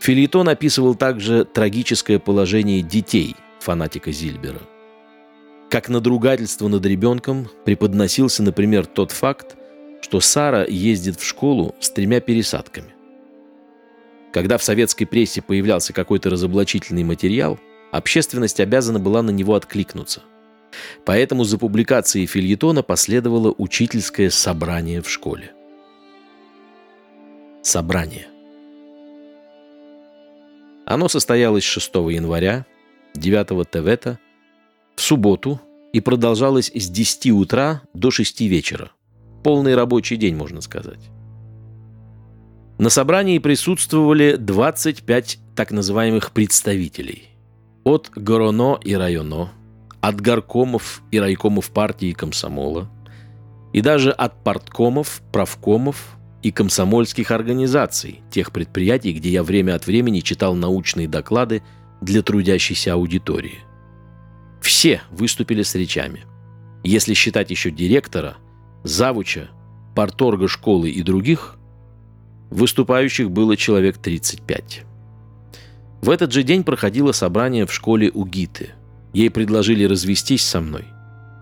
Филитон 0.00 0.48
описывал 0.48 0.94
также 0.94 1.44
трагическое 1.44 2.18
положение 2.18 2.82
детей 2.82 3.36
фанатика 3.60 4.12
Зильбера. 4.12 4.60
Как 5.70 5.88
надругательство 5.88 6.68
над 6.68 6.84
ребенком 6.84 7.48
преподносился, 7.64 8.42
например, 8.42 8.86
тот 8.86 9.12
факт, 9.12 9.56
что 10.02 10.20
Сара 10.20 10.64
ездит 10.64 11.18
в 11.18 11.24
школу 11.24 11.74
с 11.80 11.90
тремя 11.90 12.20
пересадками. 12.20 12.94
Когда 14.32 14.58
в 14.58 14.62
советской 14.62 15.06
прессе 15.06 15.40
появлялся 15.40 15.92
какой-то 15.92 16.28
разоблачительный 16.28 17.04
материал, 17.04 17.58
общественность 17.92 18.60
обязана 18.60 18.98
была 18.98 19.22
на 19.22 19.30
него 19.30 19.54
откликнуться. 19.54 20.22
Поэтому 21.04 21.44
за 21.44 21.58
публикацией 21.58 22.26
фильетона 22.26 22.82
последовало 22.82 23.54
учительское 23.56 24.30
собрание 24.30 25.02
в 25.02 25.10
школе. 25.10 25.52
Собрание. 27.62 28.26
Оно 30.86 31.08
состоялось 31.08 31.64
6 31.64 31.94
января, 31.94 32.66
9 33.14 33.70
Тевета, 33.70 34.18
в 34.96 35.00
субботу 35.00 35.60
и 35.92 36.00
продолжалось 36.00 36.70
с 36.74 36.90
10 36.90 37.30
утра 37.30 37.82
до 37.94 38.10
6 38.10 38.40
вечера. 38.42 38.90
Полный 39.42 39.74
рабочий 39.74 40.16
день, 40.16 40.36
можно 40.36 40.60
сказать. 40.60 41.10
На 42.78 42.90
собрании 42.90 43.38
присутствовали 43.38 44.36
25 44.36 45.38
так 45.54 45.70
называемых 45.70 46.32
представителей. 46.32 47.28
От 47.84 48.10
Гороно 48.16 48.78
и 48.82 48.94
Районо, 48.94 49.52
от 50.06 50.20
горкомов 50.20 51.02
и 51.10 51.18
райкомов 51.18 51.70
партии 51.70 52.08
и 52.08 52.12
комсомола, 52.12 52.90
и 53.72 53.80
даже 53.80 54.10
от 54.10 54.44
парткомов, 54.44 55.22
правкомов 55.32 56.18
и 56.42 56.52
комсомольских 56.52 57.30
организаций, 57.30 58.20
тех 58.30 58.52
предприятий, 58.52 59.14
где 59.14 59.30
я 59.30 59.42
время 59.42 59.74
от 59.74 59.86
времени 59.86 60.20
читал 60.20 60.54
научные 60.54 61.08
доклады 61.08 61.62
для 62.02 62.22
трудящейся 62.22 62.92
аудитории. 62.92 63.60
Все 64.60 65.00
выступили 65.10 65.62
с 65.62 65.74
речами. 65.74 66.26
Если 66.82 67.14
считать 67.14 67.50
еще 67.50 67.70
директора, 67.70 68.36
завуча, 68.82 69.48
парторга 69.96 70.48
школы 70.48 70.90
и 70.90 71.02
других, 71.02 71.56
выступающих 72.50 73.30
было 73.30 73.56
человек 73.56 73.96
35. 73.96 74.82
В 76.02 76.10
этот 76.10 76.30
же 76.30 76.42
день 76.42 76.62
проходило 76.62 77.12
собрание 77.12 77.64
в 77.64 77.72
школе 77.72 78.10
у 78.12 78.26
Гиты. 78.26 78.74
Ей 79.14 79.30
предложили 79.30 79.84
развестись 79.84 80.44
со 80.44 80.60
мной. 80.60 80.88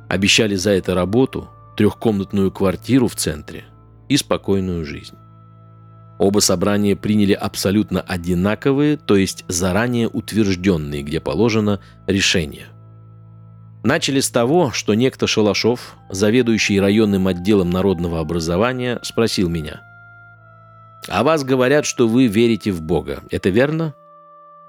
Обещали 0.09 0.55
за 0.55 0.71
это 0.71 0.95
работу, 0.95 1.49
трехкомнатную 1.77 2.53
квартиру 2.53 3.09
в 3.09 3.17
центре 3.17 3.65
и 4.09 4.17
спокойную 4.17 4.85
жизнь. 4.85 5.17
Оба 6.19 6.41
собрания 6.41 6.95
приняли 6.95 7.33
абсолютно 7.33 8.03
одинаковые, 8.03 8.99
то 8.99 9.17
есть 9.17 9.45
заранее 9.49 10.07
утвержденные, 10.07 11.03
где 11.03 11.19
положено, 11.19 11.81
решения. 12.07 12.67
Начали 13.83 14.21
с 14.21 14.31
того, 14.31 14.71
что 14.71 14.95
некто 14.95 15.27
Шалашов, 15.27 15.97
заведующий 16.11 16.79
районным 16.79 17.27
отделом 17.27 17.71
народного 17.71 18.21
образования, 18.21 19.01
спросил 19.03 19.49
меня. 19.49 19.81
«А 21.09 21.25
вас 21.25 21.43
говорят, 21.43 21.87
что 21.87 22.07
вы 22.07 22.27
верите 22.27 22.71
в 22.71 22.83
Бога. 22.83 23.23
Это 23.31 23.49
верно?» 23.49 23.95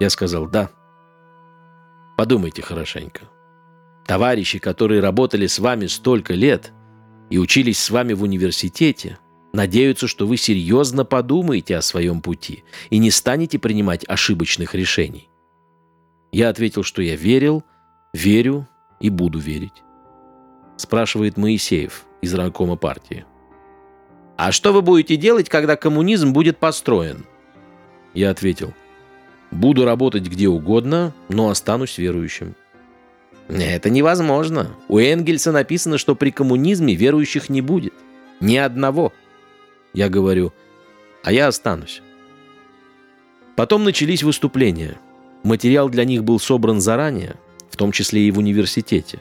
Я 0.00 0.10
сказал 0.10 0.48
«да». 0.48 0.70
Подумайте 2.16 2.62
хорошенько. 2.62 3.22
Товарищи, 4.06 4.58
которые 4.58 5.00
работали 5.00 5.46
с 5.46 5.58
вами 5.58 5.86
столько 5.86 6.34
лет 6.34 6.72
и 7.30 7.38
учились 7.38 7.78
с 7.78 7.90
вами 7.90 8.12
в 8.12 8.22
университете, 8.22 9.18
надеются, 9.52 10.06
что 10.06 10.26
вы 10.26 10.36
серьезно 10.36 11.04
подумаете 11.04 11.76
о 11.76 11.82
своем 11.82 12.20
пути 12.20 12.64
и 12.90 12.98
не 12.98 13.10
станете 13.10 13.58
принимать 13.58 14.04
ошибочных 14.06 14.74
решений. 14.74 15.28
Я 16.32 16.50
ответил, 16.50 16.82
что 16.82 17.00
я 17.00 17.16
верил, 17.16 17.64
верю 18.12 18.68
и 19.00 19.08
буду 19.10 19.38
верить. 19.38 19.82
Спрашивает 20.76 21.36
Моисеев 21.36 22.04
из 22.20 22.34
райкома 22.34 22.76
партии. 22.76 23.24
А 24.36 24.50
что 24.50 24.72
вы 24.72 24.82
будете 24.82 25.16
делать, 25.16 25.48
когда 25.48 25.76
коммунизм 25.76 26.32
будет 26.32 26.58
построен? 26.58 27.24
Я 28.12 28.30
ответил. 28.30 28.74
Буду 29.54 29.84
работать 29.84 30.24
где 30.24 30.48
угодно, 30.48 31.14
но 31.28 31.48
останусь 31.48 31.96
верующим. 31.96 32.56
Это 33.48 33.88
невозможно. 33.88 34.74
У 34.88 34.98
Энгельса 34.98 35.52
написано, 35.52 35.96
что 35.96 36.16
при 36.16 36.30
коммунизме 36.30 36.94
верующих 36.94 37.48
не 37.48 37.60
будет. 37.60 37.94
Ни 38.40 38.56
одного. 38.56 39.12
Я 39.92 40.08
говорю, 40.08 40.52
а 41.22 41.30
я 41.30 41.46
останусь. 41.46 42.02
Потом 43.54 43.84
начались 43.84 44.24
выступления. 44.24 44.98
Материал 45.44 45.88
для 45.88 46.04
них 46.04 46.24
был 46.24 46.40
собран 46.40 46.80
заранее, 46.80 47.36
в 47.70 47.76
том 47.76 47.92
числе 47.92 48.22
и 48.22 48.30
в 48.32 48.38
университете. 48.38 49.20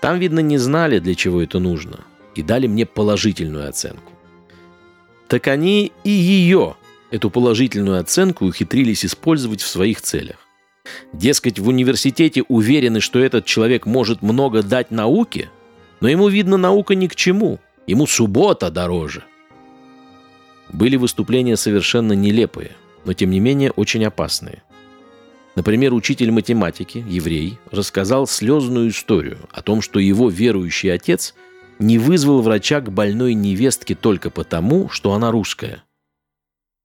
Там, 0.00 0.18
видно, 0.18 0.40
не 0.40 0.58
знали, 0.58 0.98
для 0.98 1.14
чего 1.14 1.42
это 1.42 1.60
нужно, 1.60 2.00
и 2.34 2.42
дали 2.42 2.66
мне 2.66 2.86
положительную 2.86 3.68
оценку. 3.68 4.12
Так 5.28 5.46
они 5.46 5.92
и 6.02 6.10
ее, 6.10 6.76
эту 7.10 7.30
положительную 7.30 8.00
оценку, 8.00 8.46
ухитрились 8.46 9.04
использовать 9.04 9.60
в 9.60 9.68
своих 9.68 10.00
целях. 10.00 10.36
Дескать, 11.12 11.58
в 11.58 11.68
университете 11.68 12.42
уверены, 12.48 13.00
что 13.00 13.18
этот 13.18 13.44
человек 13.44 13.86
может 13.86 14.22
много 14.22 14.62
дать 14.62 14.90
науке, 14.90 15.50
но 16.00 16.08
ему, 16.08 16.28
видно, 16.28 16.56
наука 16.56 16.94
ни 16.94 17.06
к 17.06 17.14
чему, 17.16 17.58
ему 17.86 18.06
суббота 18.06 18.70
дороже– 18.70 19.24
были 20.72 20.96
выступления 20.96 21.56
совершенно 21.56 22.12
нелепые, 22.12 22.72
но 23.04 23.12
тем 23.12 23.30
не 23.30 23.40
менее 23.40 23.70
очень 23.70 24.04
опасные. 24.04 24.62
Например, 25.54 25.92
учитель 25.92 26.30
математики, 26.30 27.04
еврей, 27.08 27.58
рассказал 27.70 28.26
слезную 28.26 28.90
историю 28.90 29.38
о 29.50 29.62
том, 29.62 29.82
что 29.82 29.98
его 29.98 30.28
верующий 30.28 30.92
отец 30.92 31.34
не 31.78 31.98
вызвал 31.98 32.42
врача 32.42 32.80
к 32.80 32.92
больной 32.92 33.34
невестке 33.34 33.94
только 33.94 34.30
потому, 34.30 34.88
что 34.88 35.12
она 35.14 35.30
русская. 35.30 35.82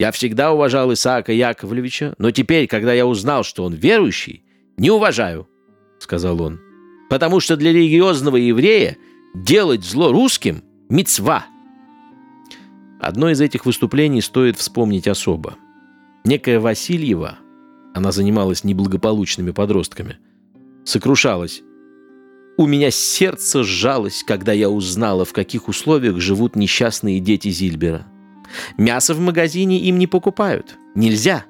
«Я 0.04 0.12
всегда 0.12 0.52
уважал 0.52 0.92
Исаака 0.92 1.32
Яковлевича, 1.32 2.14
но 2.18 2.30
теперь, 2.32 2.68
когда 2.68 2.92
я 2.92 3.08
узнал, 3.08 3.46
что 3.46 3.64
он 3.64 3.74
верующий, 3.74 4.44
не 4.76 4.92
уважаю»,— 4.92 5.48
сказал 6.00 6.42
он. 6.42 6.60
«Потому 7.10 7.40
что 7.40 7.56
для 7.56 7.72
религиозного 7.72 8.36
еврея 8.36 8.98
делать 9.34 9.86
зло 9.86 10.12
русским— 10.12 10.62
мецва. 10.90 11.46
Одно 13.00 13.30
из 13.30 13.40
этих 13.40 13.66
выступлений 13.66 14.20
стоит 14.20 14.58
вспомнить 14.58 15.08
особо. 15.08 15.56
Некая 16.26 16.60
Васильева, 16.60 17.38
она 17.96 18.12
занималась 18.12 18.66
неблагополучными 18.66 19.52
подростками, 19.52 20.18
сокрушалась. 20.84 21.62
«У 22.58 22.66
меня 22.66 22.92
сердце 22.92 23.64
сжалось, 23.64 24.26
когда 24.28 24.52
я 24.52 24.70
узнала, 24.70 25.24
в 25.24 25.32
каких 25.32 25.70
условиях 25.70 26.20
живут 26.20 26.58
несчастные 26.58 27.22
дети 27.22 27.48
Зильбера. 27.48 28.06
Мясо 28.78 29.14
в 29.14 29.20
магазине 29.20 29.80
им 29.80 29.98
не 29.98 30.08
покупают. 30.08 30.78
Нельзя. 30.96 31.46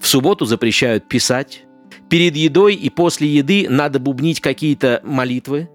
В 0.00 0.06
субботу 0.06 0.44
запрещают 0.44 1.08
писать. 1.08 1.64
Перед 2.08 2.36
едой 2.36 2.74
и 2.74 2.90
после 2.90 3.28
еды 3.28 3.66
надо 3.68 3.98
бубнить 3.98 4.40
какие-то 4.40 5.00
молитвы. 5.04 5.68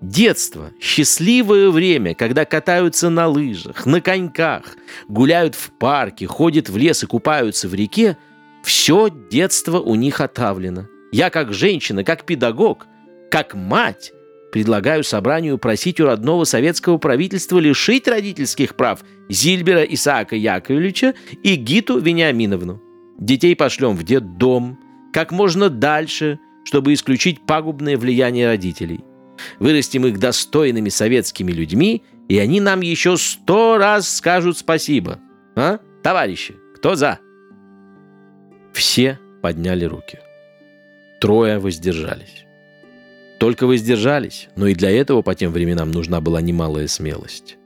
Детство, 0.00 0.70
счастливое 0.80 1.70
время, 1.70 2.14
когда 2.14 2.44
катаются 2.44 3.08
на 3.08 3.26
лыжах, 3.26 3.86
на 3.86 4.00
коньках, 4.00 4.76
гуляют 5.08 5.54
в 5.54 5.70
парке, 5.78 6.26
ходят 6.26 6.68
в 6.68 6.76
лес 6.76 7.02
и 7.02 7.06
купаются 7.06 7.68
в 7.68 7.74
реке, 7.74 8.16
все 8.62 9.08
детство 9.30 9.80
у 9.80 9.94
них 9.94 10.20
отавлено. 10.20 10.86
Я 11.10 11.30
как 11.30 11.52
женщина, 11.52 12.04
как 12.04 12.24
педагог, 12.24 12.86
как 13.30 13.54
мать 13.54 14.12
предлагаю 14.52 15.02
собранию 15.02 15.58
просить 15.58 15.98
у 16.00 16.06
родного 16.06 16.44
советского 16.44 16.98
правительства 16.98 17.58
лишить 17.58 18.06
родительских 18.06 18.76
прав 18.76 19.00
Зильбера 19.28 19.82
Исаака 19.82 20.36
Яковлевича 20.36 21.14
и 21.42 21.56
Гиту 21.56 21.98
Вениаминовну. 21.98 22.80
Детей 23.18 23.56
пошлем 23.56 23.96
в 23.96 24.04
детдом, 24.04 24.78
как 25.12 25.32
можно 25.32 25.68
дальше, 25.70 26.38
чтобы 26.64 26.92
исключить 26.92 27.44
пагубное 27.46 27.96
влияние 27.96 28.46
родителей 28.46 29.00
вырастим 29.58 30.06
их 30.06 30.18
достойными 30.18 30.88
советскими 30.88 31.52
людьми, 31.52 32.02
и 32.28 32.38
они 32.38 32.60
нам 32.60 32.80
еще 32.80 33.16
сто 33.16 33.78
раз 33.78 34.16
скажут 34.16 34.58
спасибо. 34.58 35.18
А, 35.56 35.78
товарищи, 36.02 36.54
кто 36.76 36.94
за?» 36.94 37.18
Все 38.72 39.18
подняли 39.42 39.84
руки. 39.84 40.18
Трое 41.20 41.58
воздержались. 41.58 42.41
Только 43.42 43.66
воздержались, 43.66 44.48
но 44.54 44.68
и 44.68 44.74
для 44.76 44.92
этого 44.92 45.22
по 45.22 45.34
тем 45.34 45.50
временам 45.50 45.90
нужна 45.90 46.20
была 46.20 46.40
немалая 46.40 46.86
смелость. 46.86 47.56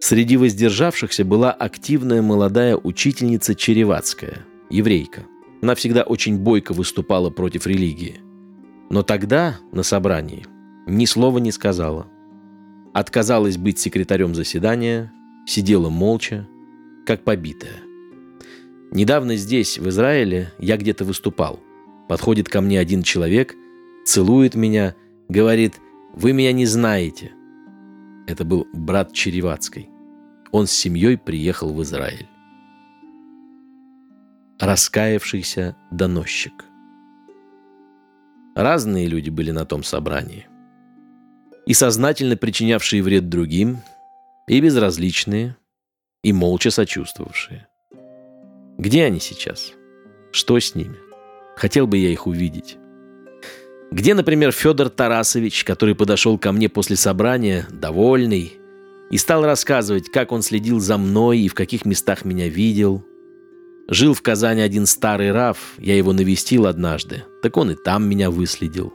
Среди 0.00 0.38
воздержавшихся 0.38 1.26
была 1.26 1.52
активная 1.52 2.22
молодая 2.22 2.74
учительница 2.74 3.54
Черевацкая, 3.54 4.46
еврейка. 4.70 5.24
Она 5.60 5.74
всегда 5.74 6.04
очень 6.04 6.38
бойко 6.38 6.72
выступала 6.72 7.28
против 7.28 7.66
религии– 7.66 8.18
Но 8.88 9.02
тогда, 9.02 9.58
на 9.72 9.82
собрании, 9.82 10.46
ни 10.86 11.04
слова 11.04 11.36
не 11.36 11.52
сказала. 11.52 12.06
Отказалась 12.94 13.58
быть 13.58 13.78
секретарем 13.78 14.34
заседания, 14.34 15.12
сидела 15.46 15.90
молча, 15.90 16.48
как 17.04 17.24
побитая. 17.24 17.76
Недавно 18.90 19.36
здесь, 19.36 19.76
в 19.76 19.86
Израиле, 19.90 20.50
я 20.58 20.78
где-то 20.78 21.04
выступал. 21.04 21.60
Подходит 22.08 22.48
ко 22.48 22.62
мне 22.62 22.80
один 22.80 23.02
человек, 23.02 23.54
целует 24.04 24.54
меня, 24.54 24.94
говорит, 25.28 25.80
«Вы 26.14 26.32
меня 26.32 26.52
не 26.52 26.66
знаете». 26.66 27.32
Это 28.26 28.44
был 28.44 28.66
брат 28.72 29.12
Черевацкой. 29.12 29.88
Он 30.52 30.66
с 30.66 30.72
семьей 30.72 31.16
приехал 31.16 31.72
в 31.72 31.82
Израиль. 31.82 32.28
Раскаявшийся 34.58 35.76
доносчик. 35.90 36.64
Разные 38.54 39.06
люди 39.06 39.30
были 39.30 39.52
на 39.52 39.64
том 39.64 39.82
собрании. 39.82 40.46
И 41.66 41.74
сознательно 41.74 42.36
причинявшие 42.36 43.02
вред 43.02 43.28
другим, 43.28 43.78
и 44.48 44.60
безразличные, 44.60 45.56
и 46.22 46.32
молча 46.32 46.70
сочувствовавшие. 46.70 47.68
Где 48.76 49.04
они 49.04 49.20
сейчас? 49.20 49.72
Что 50.32 50.58
с 50.58 50.74
ними? 50.74 50.96
Хотел 51.56 51.86
бы 51.86 51.98
я 51.98 52.10
их 52.10 52.26
увидеть. 52.26 52.79
Где, 53.90 54.14
например, 54.14 54.52
Федор 54.52 54.88
Тарасович, 54.88 55.64
который 55.64 55.94
подошел 55.94 56.38
ко 56.38 56.52
мне 56.52 56.68
после 56.68 56.96
собрания, 56.96 57.66
довольный, 57.70 58.52
и 59.10 59.18
стал 59.18 59.44
рассказывать, 59.44 60.08
как 60.10 60.30
он 60.30 60.42
следил 60.42 60.78
за 60.78 60.96
мной 60.96 61.40
и 61.40 61.48
в 61.48 61.54
каких 61.54 61.84
местах 61.84 62.24
меня 62.24 62.48
видел. 62.48 63.04
Жил 63.88 64.14
в 64.14 64.22
Казани 64.22 64.60
один 64.60 64.86
старый 64.86 65.32
Раф, 65.32 65.74
я 65.78 65.96
его 65.96 66.12
навестил 66.12 66.66
однажды, 66.66 67.24
так 67.42 67.56
он 67.56 67.72
и 67.72 67.74
там 67.74 68.08
меня 68.08 68.30
выследил. 68.30 68.92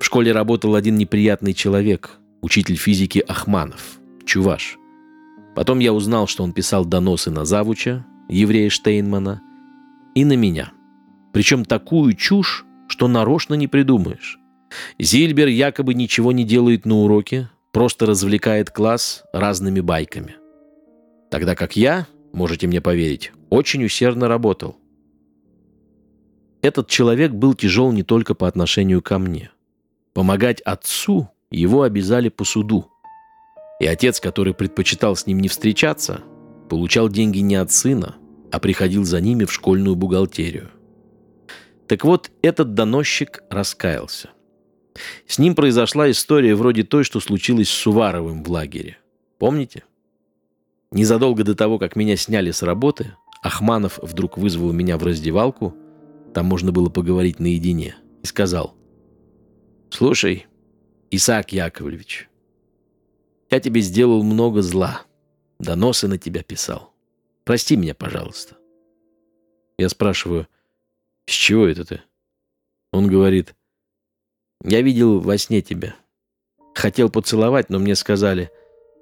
В 0.00 0.04
школе 0.04 0.32
работал 0.32 0.74
один 0.74 0.96
неприятный 0.96 1.54
человек, 1.54 2.18
учитель 2.40 2.74
физики 2.74 3.20
Ахманов, 3.20 4.00
чуваш. 4.24 4.78
Потом 5.54 5.78
я 5.78 5.92
узнал, 5.92 6.26
что 6.26 6.42
он 6.42 6.52
писал 6.52 6.84
доносы 6.84 7.30
на 7.30 7.44
завуча, 7.44 8.04
еврея 8.28 8.68
Штейнмана, 8.68 9.40
и 10.16 10.24
на 10.24 10.34
меня. 10.34 10.72
Причем 11.32 11.64
такую 11.64 12.14
чушь, 12.14 12.64
что 12.92 13.08
нарочно 13.08 13.54
не 13.54 13.68
придумаешь. 13.68 14.38
Зильбер 14.98 15.48
якобы 15.48 15.94
ничего 15.94 16.30
не 16.30 16.44
делает 16.44 16.84
на 16.84 16.96
уроке, 16.96 17.48
просто 17.72 18.04
развлекает 18.04 18.70
класс 18.70 19.24
разными 19.32 19.80
байками. 19.80 20.36
Тогда 21.30 21.54
как 21.54 21.74
я, 21.74 22.06
можете 22.34 22.66
мне 22.66 22.82
поверить, 22.82 23.32
очень 23.48 23.82
усердно 23.82 24.28
работал. 24.28 24.76
Этот 26.60 26.88
человек 26.88 27.32
был 27.32 27.54
тяжел 27.54 27.92
не 27.92 28.02
только 28.02 28.34
по 28.34 28.46
отношению 28.46 29.00
ко 29.00 29.18
мне. 29.18 29.50
Помогать 30.12 30.60
отцу 30.60 31.30
его 31.50 31.84
обязали 31.84 32.28
по 32.28 32.44
суду. 32.44 32.90
И 33.80 33.86
отец, 33.86 34.20
который 34.20 34.52
предпочитал 34.52 35.16
с 35.16 35.26
ним 35.26 35.40
не 35.40 35.48
встречаться, 35.48 36.20
получал 36.68 37.08
деньги 37.08 37.38
не 37.38 37.54
от 37.54 37.72
сына, 37.72 38.16
а 38.50 38.60
приходил 38.60 39.04
за 39.04 39.22
ними 39.22 39.46
в 39.46 39.52
школьную 39.52 39.96
бухгалтерию– 39.96 40.68
так 41.92 42.06
вот, 42.06 42.30
этот 42.40 42.72
доносчик 42.72 43.44
раскаялся. 43.50 44.30
С 45.26 45.38
ним 45.38 45.54
произошла 45.54 46.10
история 46.10 46.54
вроде 46.54 46.84
той, 46.84 47.04
что 47.04 47.20
случилось 47.20 47.68
с 47.68 47.72
Суваровым 47.72 48.42
в 48.42 48.50
лагере. 48.50 48.96
Помните? 49.38 49.84
Незадолго 50.90 51.44
до 51.44 51.54
того, 51.54 51.78
как 51.78 51.94
меня 51.94 52.16
сняли 52.16 52.50
с 52.50 52.62
работы, 52.62 53.14
Ахманов 53.42 53.98
вдруг 54.00 54.38
вызвал 54.38 54.72
меня 54.72 54.96
в 54.96 55.02
раздевалку, 55.02 55.76
там 56.32 56.46
можно 56.46 56.72
было 56.72 56.88
поговорить 56.88 57.40
наедине, 57.40 57.96
и 58.22 58.26
сказал, 58.26 58.74
«Слушай, 59.90 60.46
Исаак 61.10 61.52
Яковлевич, 61.52 62.30
я 63.50 63.60
тебе 63.60 63.82
сделал 63.82 64.22
много 64.22 64.62
зла, 64.62 65.02
доносы 65.58 66.08
на 66.08 66.16
тебя 66.16 66.42
писал. 66.42 66.94
Прости 67.44 67.76
меня, 67.76 67.94
пожалуйста». 67.94 68.56
Я 69.76 69.90
спрашиваю, 69.90 70.48
«С 71.26 71.32
чего 71.32 71.66
это 71.66 71.84
ты?» 71.84 72.02
Он 72.92 73.06
говорит, 73.06 73.54
«Я 74.64 74.82
видел 74.82 75.20
во 75.20 75.38
сне 75.38 75.62
тебя. 75.62 75.94
Хотел 76.74 77.10
поцеловать, 77.10 77.70
но 77.70 77.78
мне 77.78 77.94
сказали, 77.94 78.50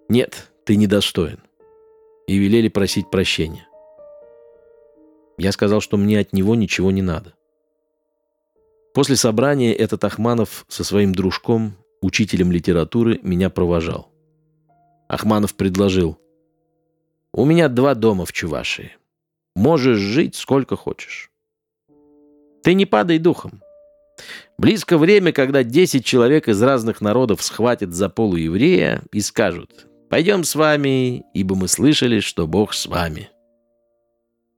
нет, 0.09 0.51
ты 0.65 0.75
недостоин. 0.75 1.39
И 2.27 2.37
велели 2.37 2.69
просить 2.69 3.11
прощения. 3.11 3.69
Я 5.39 5.53
сказал, 5.53 5.81
что 5.81 5.97
мне 5.97 6.19
от 6.19 6.33
него 6.33 6.57
ничего 6.57 6.91
не 6.91 7.01
надо. 7.01 7.35
После 8.93 9.15
собрания 9.15 9.73
этот 9.73 10.03
Ахманов 10.05 10.65
со 10.69 10.83
своим 10.83 11.15
дружком, 11.15 11.77
учителем 12.03 12.51
литературы, 12.51 13.21
меня 13.23 13.51
провожал. 13.51 14.13
Ахманов 15.09 15.55
предложил, 15.55 16.19
«У 17.33 17.45
меня 17.45 17.69
два 17.69 17.95
дома 17.95 18.27
в 18.27 18.33
Чувашии. 18.33 18.97
Можешь 19.55 19.99
жить 19.99 20.35
сколько 20.35 20.75
хочешь. 20.75 21.30
Ты 22.63 22.75
не 22.75 22.87
падай 22.87 23.19
духом. 23.19 23.63
Близко 24.59 24.99
время, 24.99 25.33
когда 25.33 25.63
10 25.63 26.05
человек 26.05 26.49
из 26.49 26.63
разных 26.63 27.01
народов 27.01 27.43
схватят 27.43 27.95
за 27.95 28.11
полуеврея 28.11 29.03
и 29.13 29.21
скажут 29.21 29.87
«Пойдем 30.11 30.45
с 30.45 30.55
вами, 30.55 31.25
ибо 31.33 31.55
мы 31.57 31.69
слышали, 31.69 32.21
что 32.21 32.47
Бог 32.47 32.75
с 32.75 32.87
вами». 32.87 33.31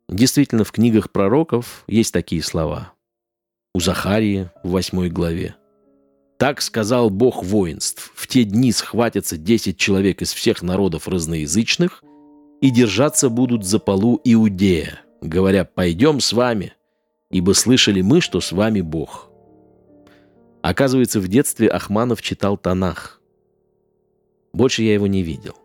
Действительно, 0.09 0.65
в 0.65 0.73
книгах 0.73 1.13
пророков 1.13 1.85
есть 1.87 2.13
такие 2.13 2.43
слова. 2.43 2.93
У 3.75 3.81
Захарии 3.81 4.51
в 4.65 4.71
восьмой 4.71 5.09
главе. 5.09 5.55
«Так 6.39 6.61
сказал 6.61 7.09
Бог 7.09 7.45
воинств. 7.45 8.11
В 8.17 8.27
те 8.27 8.43
дни 8.43 8.73
схватятся 8.73 9.37
десять 9.37 9.79
человек 9.79 10.21
из 10.23 10.33
всех 10.33 10.63
народов 10.63 11.07
разноязычных 11.07 12.03
и 12.61 12.71
держаться 12.71 13.29
будут 13.29 13.65
за 13.65 13.79
полу 13.79 14.21
Иудея, 14.25 15.01
говоря, 15.21 15.65
пойдем 15.65 16.21
с 16.21 16.33
вами, 16.33 16.75
ибо 17.33 17.53
слышали 17.55 18.03
мы, 18.03 18.21
что 18.21 18.41
с 18.41 18.53
вами 18.53 18.81
Бог». 18.81 19.33
Оказывается, 20.63 21.19
в 21.19 21.27
детстве 21.27 21.69
Ахманов 21.69 22.23
читал 22.23 22.57
Танах. 22.57 23.21
Больше 24.53 24.83
я 24.85 24.95
его 24.95 25.09
не 25.09 25.23
видел. 25.23 25.57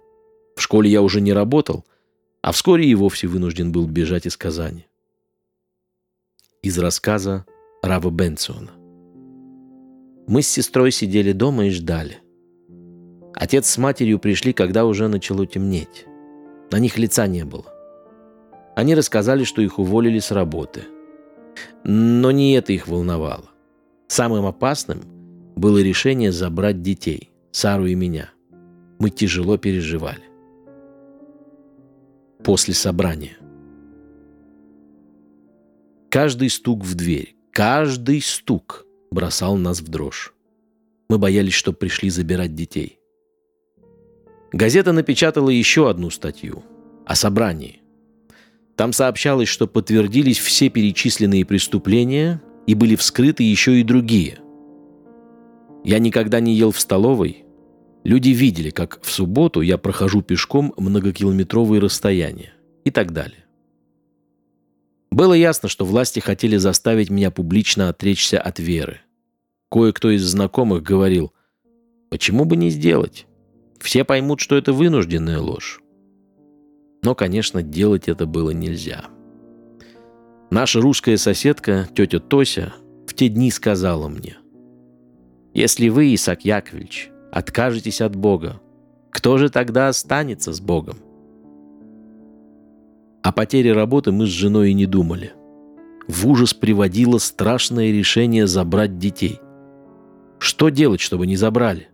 В 0.56 0.62
школе 0.62 0.89
я 0.89 1.03
уже 1.03 1.21
не 1.21 1.34
работал, 1.34 1.86
а 2.41 2.51
вскоре 2.51 2.88
и 2.88 2.95
вовсе 2.95 3.27
вынужден 3.27 3.71
был 3.71 3.86
бежать 3.86 4.25
из 4.25 4.36
Казани. 4.36 4.88
Из 6.63 6.80
рассказа 6.80 7.45
Рава 7.84 8.10
Бенциона. 8.10 8.71
Мы 10.27 10.41
с 10.41 10.47
сестрой 10.47 10.91
сидели 10.91 11.32
дома 11.32 11.67
и 11.67 11.69
ждали. 11.69 12.17
Отец 13.36 13.69
с 13.69 13.77
матерью 13.77 14.17
пришли, 14.17 14.51
когда 14.51 14.86
уже 14.86 15.08
начало 15.08 15.45
темнеть. 15.45 16.06
На 16.71 16.80
них 16.80 16.97
лица 16.97 17.27
не 17.27 17.45
было. 17.45 17.71
Они 18.75 18.95
рассказали, 18.95 19.43
что 19.43 19.62
их 19.62 19.77
уволили 19.77 20.17
с 20.17 20.32
работы– 20.32 20.86
но 21.88 22.32
не 22.32 22.52
это 22.52 22.73
их 22.73 22.88
волновало. 22.88 23.50
Самым 24.10 24.45
опасным 24.45 25.02
было 25.56 25.82
решение 25.82 26.34
забрать 26.34 26.82
детей, 26.82 27.32
Сару 27.52 27.86
и 27.86 27.95
меня. 27.95 28.30
Мы 29.00 29.10
тяжело 29.10 29.58
переживали. 29.58 30.23
После 32.43 32.73
собрания. 32.73 33.38
Каждый 36.10 36.50
стук 36.50 36.84
в 36.84 36.93
дверь, 36.93 37.36
каждый 37.52 38.21
стук 38.21 38.86
бросал 39.10 39.56
нас 39.56 39.80
в 39.80 39.88
дрожь. 39.88 40.34
Мы 41.10 41.17
боялись, 41.17 41.54
что 41.54 41.71
пришли 41.71 42.10
забирать 42.10 42.54
детей. 42.54 43.00
Газета 44.52 44.91
напечатала 44.91 45.50
еще 45.50 45.89
одну 45.89 46.10
статью 46.10 46.63
о 47.06 47.15
собрании. 47.15 47.82
Там 48.77 48.93
сообщалось, 48.93 49.49
что 49.49 49.67
подтвердились 49.67 50.37
все 50.37 50.69
перечисленные 50.69 51.43
преступления 51.45 52.41
и 52.67 52.75
были 52.75 52.95
вскрыты 52.95 53.41
еще 53.41 53.79
и 53.79 53.83
другие. 53.83 54.37
Я 55.83 55.97
никогда 55.97 56.39
не 56.39 56.53
ел 56.53 56.71
в 56.71 56.79
столовой. 56.79 57.43
Люди 58.03 58.29
видели, 58.29 58.69
как 58.69 58.99
в 59.01 59.11
субботу 59.11 59.61
я 59.61 59.79
прохожу 59.79 60.21
пешком 60.21 60.75
многокилометровые 60.77 61.81
расстояния 61.81 62.53
и 62.85 62.91
так 62.91 63.13
далее. 63.13 63.45
Было 65.09 65.33
ясно, 65.33 65.69
что 65.69 65.83
власти 65.83 66.19
хотели 66.19 66.57
заставить 66.57 67.09
меня 67.09 67.31
публично 67.31 67.89
отречься 67.89 68.39
от 68.39 68.59
веры. 68.59 68.99
Кое-кто 69.71 70.11
из 70.11 70.23
знакомых 70.23 70.83
говорил, 70.83 71.33
почему 72.11 72.45
бы 72.45 72.55
не 72.55 72.69
сделать? 72.69 73.25
Все 73.79 74.03
поймут, 74.03 74.39
что 74.39 74.55
это 74.55 74.71
вынужденная 74.71 75.39
ложь. 75.39 75.81
Но, 77.03 77.15
конечно, 77.15 77.62
делать 77.62 78.07
это 78.07 78.25
было 78.25 78.51
нельзя. 78.51 79.05
Наша 80.49 80.81
русская 80.81 81.17
соседка, 81.17 81.88
тетя 81.93 82.19
Тося, 82.19 82.73
в 83.05 83.13
те 83.13 83.29
дни 83.29 83.51
сказала 83.51 84.07
мне, 84.07 84.38
«Если 85.53 85.89
вы, 85.89 86.13
Исаак 86.13 86.45
Яковлевич, 86.45 87.12
откажетесь 87.31 88.01
от 88.01 88.15
Бога, 88.15 88.62
кто 89.12 89.38
же 89.38 89.49
тогда 89.49 89.89
останется 89.89 90.53
с 90.53 90.62
Богом?» 90.62 90.97
О 93.23 93.31
потере 93.33 93.73
работы 93.73 94.13
мы 94.13 94.25
с 94.25 94.29
женой 94.29 94.71
и 94.71 94.73
не 94.73 94.86
думали. 94.86 95.33
в 96.07 96.25
ужас 96.25 96.53
приводило 96.53 97.17
страшное 97.17 97.91
решение 97.91 98.47
забрать 98.47 98.97
детей. 98.97 99.41
Что 100.39 100.69
делать, 100.69 101.01
чтобы 101.01 101.27
не 101.27 101.36
забрали? 101.36 101.89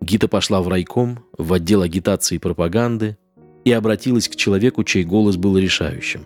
Гита 0.00 0.26
пошла 0.26 0.60
в 0.60 0.66
райком, 0.66 1.20
в 1.38 1.52
отдел 1.52 1.82
агитации 1.82 2.34
и 2.34 2.38
пропаганды 2.40 3.16
и 3.64 3.72
обратилась 3.72 4.28
к 4.28 4.36
человеку, 4.36 4.84
чей 4.84 5.04
голос 5.04 5.36
был 5.36 5.56
решающим. 5.58 6.24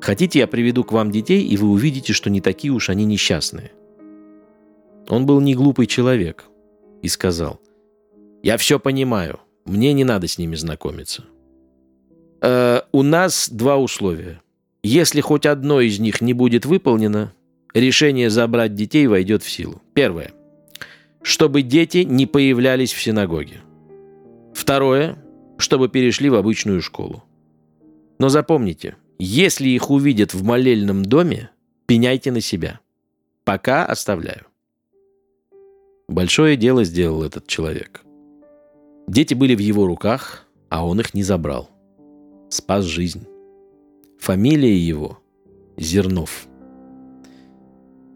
«Хотите, 0.00 0.40
я 0.40 0.46
приведу 0.46 0.84
к 0.84 0.92
вам 0.92 1.10
детей, 1.10 1.42
и 1.42 1.56
вы 1.56 1.68
увидите, 1.68 2.12
что 2.12 2.30
не 2.30 2.40
такие 2.40 2.72
уж 2.72 2.90
они 2.90 3.04
несчастные». 3.04 3.72
Он 5.08 5.26
был 5.26 5.40
не 5.40 5.54
глупый 5.54 5.86
человек 5.86 6.44
и 7.02 7.08
сказал, 7.08 7.60
«Я 8.42 8.56
все 8.56 8.78
понимаю, 8.78 9.40
мне 9.64 9.92
не 9.92 10.04
надо 10.04 10.28
с 10.28 10.38
ними 10.38 10.56
знакомиться. 10.56 11.24
Э, 12.42 12.82
у 12.92 13.02
нас 13.02 13.48
два 13.50 13.78
условия. 13.78 14.40
Если 14.82 15.20
хоть 15.22 15.46
одно 15.46 15.80
из 15.80 15.98
них 15.98 16.20
не 16.20 16.34
будет 16.34 16.66
выполнено, 16.66 17.32
решение 17.72 18.28
забрать 18.28 18.74
детей 18.74 19.06
войдет 19.06 19.42
в 19.42 19.50
силу. 19.50 19.80
Первое– 19.94 20.32
чтобы 21.24 21.62
дети 21.62 21.98
не 21.98 22.26
появлялись 22.26 22.92
в 22.92 23.02
синагоге. 23.02 23.62
Второе, 24.52 25.16
чтобы 25.58 25.88
перешли 25.88 26.30
в 26.30 26.34
обычную 26.34 26.82
школу. 26.82 27.24
Но 28.18 28.28
запомните, 28.28 28.96
если 29.18 29.68
их 29.68 29.90
увидят 29.90 30.34
в 30.34 30.42
молельном 30.42 31.04
доме, 31.04 31.50
пеняйте 31.86 32.32
на 32.32 32.40
себя. 32.40 32.80
Пока 33.44 33.84
оставляю. 33.84 34.46
Большое 36.08 36.56
дело 36.56 36.84
сделал 36.84 37.22
этот 37.22 37.46
человек. 37.46 38.02
Дети 39.06 39.34
были 39.34 39.54
в 39.54 39.60
его 39.60 39.86
руках, 39.86 40.46
а 40.68 40.86
он 40.86 41.00
их 41.00 41.14
не 41.14 41.22
забрал. 41.22 41.70
Спас 42.48 42.84
жизнь. 42.84 43.26
Фамилия 44.18 44.76
его– 44.76 45.18
Зернов. 45.76 46.46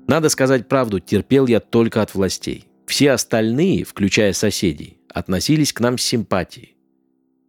Надо 0.06 0.30
сказать 0.30 0.68
правду, 0.68 1.00
терпел 1.00 1.46
я 1.46 1.60
только 1.60 2.00
от 2.00 2.14
властей. 2.14 2.66
Все 2.86 3.10
остальные, 3.10 3.84
включая 3.84 4.32
соседей, 4.32 4.98
относились 5.10 5.74
к 5.74 5.80
нам 5.80 5.98
с 5.98 6.02
симпатией. 6.02 6.77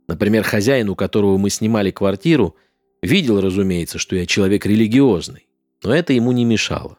Например, 0.09 0.41
хозяин, 0.43 0.89
у 0.89 0.95
которого 0.95 1.37
мы 1.37 1.51
снимали 1.51 1.91
квартиру, 1.91 2.55
видел, 3.03 3.39
разумеется, 3.39 3.99
что 3.99 4.15
я 4.15 4.25
человек 4.25 4.65
религиозный, 4.65 5.45
но 5.83 5.93
это 5.93 6.13
ему 6.13 6.31
не 6.31 6.45
мешало. 6.45 6.97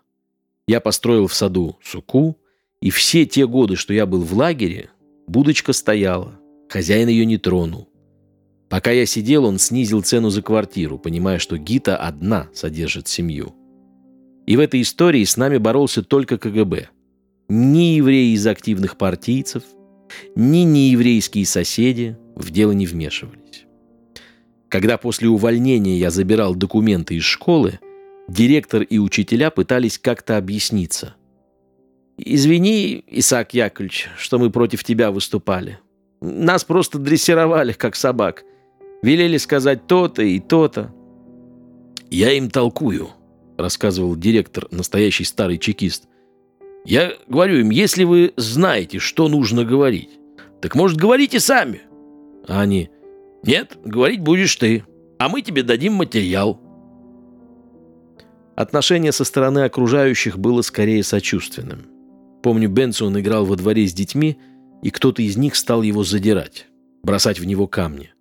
Я 0.68 0.80
построил 0.80 1.26
в 1.26 1.34
саду 1.34 1.76
суку, 1.82 2.38
и 2.80 2.90
все 2.90 3.26
те 3.26 3.48
годы, 3.48 3.74
что 3.74 3.92
я 3.92 4.06
был 4.06 4.20
в 4.20 4.32
лагере, 4.32 4.90
будочка 5.26 5.72
стояла, 5.72 6.38
хозяин 6.68 7.08
ее 7.08 7.26
не 7.26 7.36
тронул. 7.36 7.88
Пока 8.68 8.92
я 8.92 9.04
сидел, 9.06 9.44
он 9.44 9.58
снизил 9.58 10.02
цену 10.02 10.30
за 10.30 10.40
квартиру, 10.40 10.96
понимая, 10.96 11.40
что 11.40 11.58
Гита 11.58 11.96
одна 11.96 12.48
содержит 12.54 13.08
семью. 13.08 13.56
И 14.46 14.56
в 14.56 14.60
этой 14.60 14.82
истории 14.82 15.24
с 15.24 15.36
нами 15.36 15.58
боролся 15.58 16.04
только 16.04 16.38
КГБ– 16.38 16.90
ни 17.48 17.96
евреи 17.96 18.34
из 18.34 18.46
активных 18.46 18.96
партийцев, 18.96 19.64
ни 20.36 20.58
нееврейские 20.58 21.44
соседи 21.44 22.16
в 22.40 22.50
дело 22.50 22.72
не 22.72 22.86
вмешивались. 22.86 23.64
Когда 24.68 24.98
после 24.98 25.28
увольнения 25.28 25.98
я 25.98 26.10
забирал 26.10 26.54
документы 26.54 27.16
из 27.16 27.24
школы, 27.24 27.80
директор 28.28 28.82
и 28.82 28.98
учителя 28.98 29.50
пытались 29.50 29.98
как-то 29.98 30.36
объясниться. 30.36 31.14
«Извини, 32.16 33.04
Исаак 33.06 33.54
Яковлевич, 33.54 34.08
что 34.16 34.38
мы 34.38 34.50
против 34.50 34.84
тебя 34.84 35.10
выступали. 35.10 35.78
Нас 36.20 36.64
просто 36.64 36.98
дрессировали, 36.98 37.72
как 37.72 37.96
собак. 37.96 38.44
Велели 39.02 39.38
сказать 39.38 39.86
то-то 39.86 40.22
и 40.22 40.38
то-то». 40.38 40.94
«Я 42.10 42.32
им 42.32 42.50
толкую»,— 42.50 43.10
рассказывал 43.56 44.16
директор, 44.16 44.68
настоящий 44.70 45.24
старый 45.24 45.58
чекист. 45.58 46.04
Я 46.84 47.12
говорю 47.28 47.58
им, 47.58 47.70
если 47.70 48.04
вы 48.04 48.32
знаете, 48.36 48.98
что 48.98 49.28
нужно 49.28 49.64
говорить, 49.64 50.10
так, 50.62 50.74
может, 50.74 50.98
говорите 50.98 51.38
сами. 51.40 51.82
А 52.46 52.60
они, 52.60 52.90
нет, 53.42 53.78
говорить 53.84 54.20
будешь 54.20 54.56
ты, 54.56 54.84
а 55.18 55.28
мы 55.28 55.42
тебе 55.42 55.62
дадим 55.62 55.94
материал. 55.94 56.60
Отношение 58.56 59.12
со 59.12 59.24
стороны 59.24 59.60
окружающих 59.60 60.38
было 60.38 60.62
скорее 60.62 61.02
сочувственным. 61.02 61.86
Помню, 62.42 62.68
Бенсон 62.68 63.18
играл 63.18 63.44
во 63.44 63.56
дворе 63.56 63.86
с 63.86 63.92
детьми, 63.92 64.38
и 64.82 64.90
кто-то 64.90 65.22
из 65.22 65.36
них 65.36 65.56
стал 65.56 65.82
его 65.82 66.04
задирать, 66.04 66.66
бросать 67.02 67.38
в 67.38 67.44
него 67.44 67.66
камни. 67.66 68.12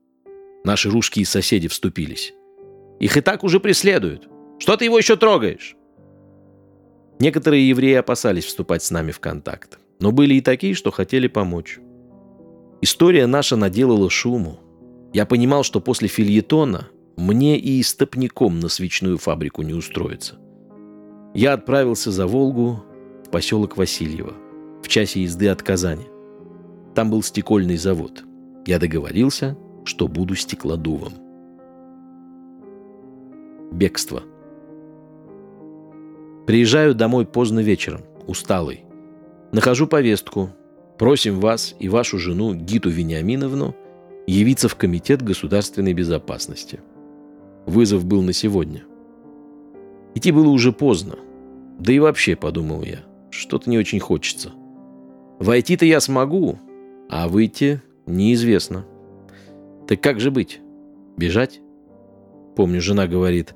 Наши 0.63 0.89
русские 0.89 1.25
соседи 1.25 1.67
вступились. 1.67 2.33
Их 2.99 3.15
и 3.15 3.21
так 3.21 3.43
уже 3.43 3.59
преследуют. 3.59 4.27
Что 4.59 4.75
ты 4.75 4.85
его 4.85 4.97
еще 4.97 5.15
трогаешь? 5.15 5.75
Некоторые 7.19 7.67
евреи 7.67 7.95
опасались 7.95 8.45
вступать 8.45 8.83
с 8.83 8.91
нами 8.91 9.11
в 9.11 9.19
контакт, 9.19 9.79
но 9.99 10.11
были 10.11 10.35
и 10.35 10.41
такие, 10.41 10.73
что 10.73 10.91
хотели 10.91 11.27
помочь. 11.27 11.79
История 12.81 13.27
наша 13.27 13.55
наделала 13.55 14.09
шуму. 14.09 14.59
Я 15.13 15.25
понимал, 15.25 15.63
что 15.63 15.81
после 15.81 16.07
фильетона 16.07 16.87
мне 17.17 17.59
и 17.59 17.81
стопником 17.83 18.59
на 18.59 18.69
свечную 18.69 19.17
фабрику 19.17 19.61
не 19.63 19.73
устроиться. 19.73 20.37
Я 21.33 21.53
отправился 21.53 22.11
за 22.11 22.27
Волгу 22.27 22.83
в 23.25 23.29
поселок 23.29 23.77
Васильево, 23.77 24.33
в 24.81 24.87
часе 24.87 25.23
езды 25.23 25.47
от 25.49 25.61
Казани. 25.61 26.05
Там 26.95 27.11
был 27.11 27.21
стекольный 27.21 27.77
завод. 27.77 28.23
Я 28.65 28.79
договорился, 28.79 29.57
что 29.83 30.07
буду 30.07 30.35
стеклодувом. 30.35 31.13
Бегство– 33.71 34.23
Приезжаю 36.49 36.95
домой 36.95 37.27
поздно 37.27 37.59
вечером, 37.59 38.01
усталый. 38.25 38.83
Нахожу 39.51 39.85
повестку. 39.85 40.49
Просим 40.99 41.39
вас 41.39 41.75
и 41.79 41.87
вашу 41.87 42.19
жену 42.19 42.53
Гиту 42.53 42.89
Вениаминовну 42.89 43.73
явиться 44.27 44.67
в 44.67 44.75
Комитет 44.75 45.21
государственной 45.21 45.93
безопасности. 45.93 46.81
Вызов 47.65 48.03
был 48.03 48.21
на 48.21 48.33
сегодня. 48.33 48.83
Идти 50.13 50.31
было 50.33 50.49
уже 50.49 50.73
поздно. 50.73 51.15
Да 51.79 51.93
и 51.93 51.99
вообще, 51.99 52.35
подумал 52.35 52.83
я, 52.83 52.99
что-то 53.29 53.69
не 53.69 53.77
очень 53.77 54.01
хочется. 54.01 54.51
Войти-то 55.39 55.85
я 55.85 56.01
смогу, 56.01 56.59
а 57.09 57.29
выйти 57.29 57.81
неизвестно. 58.05 58.85
Так 59.87 60.01
как 60.01 60.19
же 60.19 60.31
быть? 60.31 60.59
Бежать? 61.15 61.61
Помню, 62.57 62.81
жена 62.81 63.07
говорит, 63.07 63.55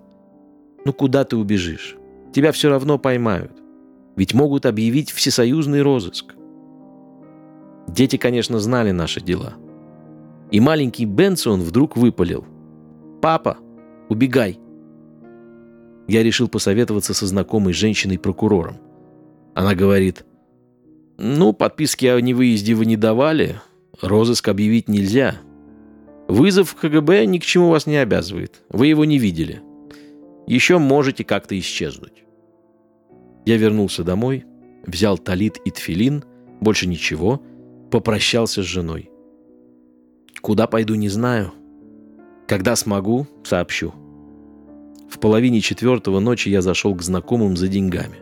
ну 0.86 0.93
куда 0.93 1.25
ты 1.25 1.36
убежишь? 1.36 1.97
тебя 2.34 2.51
все 2.51 2.69
равно 2.69 2.97
поймают. 2.97 3.51
Ведь 4.15 4.34
могут 4.34 4.65
объявить 4.65 5.12
всесоюзный 5.12 5.82
розыск. 5.82 6.36
Дети, 7.88 8.17
конечно, 8.17 8.60
знали 8.60 8.91
наши 8.91 9.22
дела. 9.22 9.54
И 10.52 10.60
маленький 10.60 11.06
Бенсон 11.06 11.62
вдруг 11.62 11.98
выпалил. 11.98 12.46
«Папа, 13.22 13.58
убегай!» 14.10 14.60
Я 16.08 16.24
решил 16.24 16.48
посоветоваться 16.48 17.13
со 17.13 17.26
знакомой 17.26 17.74
женщиной-прокурором. 17.74 18.78
Она 19.54 19.74
говорит, 19.76 20.26
«Ну, 21.17 21.54
подписки 21.54 22.06
о 22.06 22.19
невыезде 22.19 22.74
вы 22.74 22.86
не 22.86 22.98
давали, 22.98 23.62
розыск 24.02 24.48
объявить 24.48 24.89
нельзя. 24.89 25.36
Вызов 26.28 26.72
в 26.72 26.76
КГБ 26.76 27.26
ни 27.26 27.38
к 27.39 27.43
чему 27.43 27.69
вас 27.69 27.86
не 27.86 27.98
обязывает, 27.98 28.63
вы 28.69 28.88
его 28.88 29.06
не 29.06 29.17
видели. 29.17 29.62
Еще 30.48 30.78
можете 30.78 31.24
как-то 31.24 31.58
исчезнуть». 31.58 32.24
Я 33.46 33.58
вернулся 33.58 34.04
домой, 34.04 34.46
взял 34.86 35.17
талит 35.17 35.58
и 35.65 35.72
тфилин, 35.72 36.24
больше 36.62 36.88
ничего, 36.88 37.41
попрощался 37.93 38.63
с 38.63 38.65
женой. 38.65 39.12
Куда 40.41 40.65
пойду, 40.65 40.95
не 40.95 41.10
знаю. 41.10 41.53
Когда 42.47 42.75
смогу, 42.75 43.27
сообщу. 43.43 43.93
В 45.08 45.19
половине 45.19 45.62
четвертого 45.62 46.19
ночи 46.19 46.49
я 46.49 46.63
зашел 46.63 46.95
к 46.95 47.03
знакомым 47.03 47.56
за 47.56 47.67
деньгами. 47.67 48.17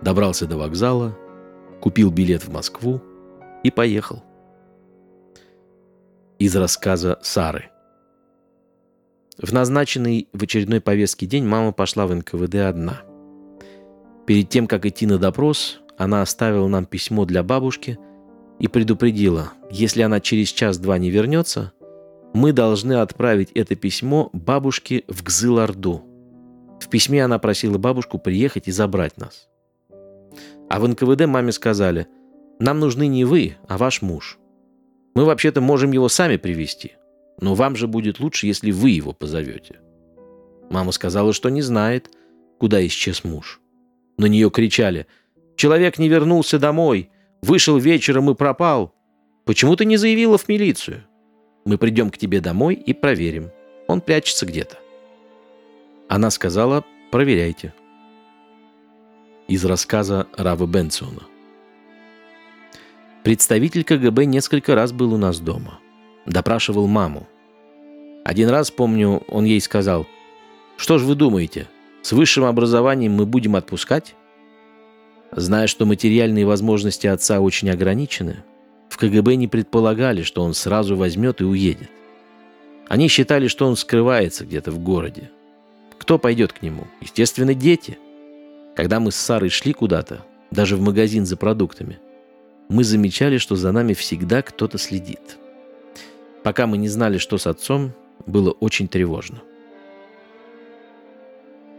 Добрался 0.00 0.46
до 0.46 0.56
вокзала, 0.58 1.18
купил 1.80 2.12
билет 2.12 2.44
в 2.44 2.52
Москву 2.52 3.02
и 3.64 3.72
поехал. 3.72 4.22
Из 6.38 6.54
рассказа 6.54 7.18
Сары. 7.20 7.70
В 9.42 9.52
назначенный 9.52 10.28
в 10.32 10.44
очередной 10.44 10.80
повестке 10.80 11.26
день 11.26 11.44
мама 11.44 11.72
пошла 11.72 12.06
в 12.06 12.14
НКВД 12.14 12.54
одна– 12.54 13.02
Перед 14.28 14.50
тем, 14.50 14.66
как 14.66 14.84
идти 14.84 15.06
на 15.06 15.16
допрос, 15.16 15.80
она 15.96 16.20
оставила 16.20 16.68
нам 16.68 16.84
письмо 16.84 17.24
для 17.24 17.42
бабушки 17.42 17.98
и 18.58 18.68
предупредила, 18.68 19.52
если 19.70 20.02
она 20.02 20.20
через 20.20 20.48
час-два 20.48 20.98
не 20.98 21.10
вернется, 21.10 21.72
мы 22.34 22.52
должны 22.52 22.94
отправить 22.94 23.50
это 23.52 23.74
письмо 23.74 24.30
бабушке 24.32 25.04
в 25.08 25.22
Гзыл-Орду. 25.22 26.02
В 26.80 26.88
письме 26.88 27.24
она 27.24 27.38
просила 27.38 27.78
бабушку 27.78 28.18
приехать 28.18 28.68
и 28.68 28.72
забрать 28.72 29.16
нас. 29.16 29.48
А 30.68 30.80
в 30.80 30.88
НКВД 30.88 31.26
маме 31.26 31.52
сказали, 31.52 32.06
нам 32.58 32.80
нужны 32.80 33.06
не 33.06 33.24
вы, 33.24 33.56
а 33.68 33.78
ваш 33.78 34.02
муж. 34.02 34.38
Мы 35.14 35.24
вообще-то 35.24 35.60
можем 35.60 35.92
его 35.92 36.08
сами 36.08 36.36
привести, 36.36 36.92
но 37.40 37.54
вам 37.54 37.76
же 37.76 37.86
будет 37.86 38.20
лучше, 38.20 38.46
если 38.46 38.70
вы 38.70 38.90
его 38.90 39.12
позовете. 39.12 39.80
Мама 40.70 40.92
сказала, 40.92 41.32
что 41.32 41.48
не 41.48 41.62
знает, 41.62 42.10
куда 42.58 42.84
исчез 42.86 43.24
муж. 43.24 43.60
На 44.18 44.26
нее 44.26 44.50
кричали 44.50 45.06
«Человек 45.56 45.98
не 45.98 46.08
вернулся 46.08 46.58
домой! 46.58 47.10
Вышел 47.42 47.78
вечером 47.78 48.30
и 48.30 48.34
пропал! 48.34 48.94
Почему 49.44 49.76
ты 49.76 49.84
не 49.84 49.96
заявила 49.96 50.36
в 50.38 50.48
милицию? 50.48 51.04
Мы 51.64 51.78
придем 51.78 52.10
к 52.10 52.18
тебе 52.18 52.40
домой 52.40 52.74
и 52.74 52.92
проверим. 52.92 53.50
Он 53.86 54.00
прячется 54.00 54.46
где-то». 54.46 54.76
Она 56.08 56.30
сказала 56.30 56.84
«Проверяйте». 57.10 57.72
Из 59.46 59.64
рассказа 59.64 60.26
Равы 60.36 60.66
Бенсона. 60.66 61.22
Представитель 63.22 63.84
КГБ 63.84 64.24
несколько 64.26 64.74
раз 64.74 64.92
был 64.92 65.14
у 65.14 65.16
нас 65.16 65.40
дома. 65.40 65.78
Допрашивал 66.26 66.86
маму. 66.86 67.26
Один 68.24 68.48
раз, 68.50 68.70
помню, 68.70 69.22
он 69.28 69.44
ей 69.44 69.60
сказал, 69.60 70.06
«Что 70.76 70.98
ж 70.98 71.02
вы 71.02 71.14
думаете, 71.14 71.66
с 72.02 72.12
высшим 72.12 72.44
образованием 72.44 73.12
мы 73.12 73.24
будем 73.24 73.56
отпускать?» 73.56 74.14
Зная, 75.30 75.66
что 75.66 75.84
материальные 75.86 76.46
возможности 76.46 77.06
отца 77.06 77.40
очень 77.40 77.70
ограничены, 77.70 78.44
в 78.88 78.96
КГБ 78.96 79.36
не 79.36 79.48
предполагали, 79.48 80.22
что 80.22 80.42
он 80.42 80.54
сразу 80.54 80.96
возьмет 80.96 81.40
и 81.40 81.44
уедет. 81.44 81.90
Они 82.88 83.08
считали, 83.08 83.48
что 83.48 83.66
он 83.66 83.76
скрывается 83.76 84.46
где-то 84.46 84.70
в 84.70 84.78
городе. 84.78 85.30
Кто 85.98 86.18
пойдет 86.18 86.52
к 86.52 86.62
нему? 86.62 86.86
Естественно, 87.00 87.52
дети. 87.52 87.98
Когда 88.74 88.98
мы 88.98 89.12
с 89.12 89.16
Сарой 89.16 89.50
шли 89.50 89.72
куда-то, 89.72 90.24
даже 90.50 90.76
в 90.76 90.80
магазин 90.80 91.26
за 91.26 91.36
продуктами, 91.36 91.98
мы 92.68 92.84
замечали, 92.84 93.38
что 93.38 93.56
за 93.56 93.72
нами 93.72 93.92
всегда 93.92 94.40
кто-то 94.40 94.78
следит. 94.78 95.38
Пока 96.42 96.66
мы 96.66 96.78
не 96.78 96.88
знали, 96.88 97.18
что 97.18 97.36
с 97.36 97.46
отцом, 97.46 97.92
было 98.26 98.52
очень 98.52 98.88
тревожно. 98.88 99.42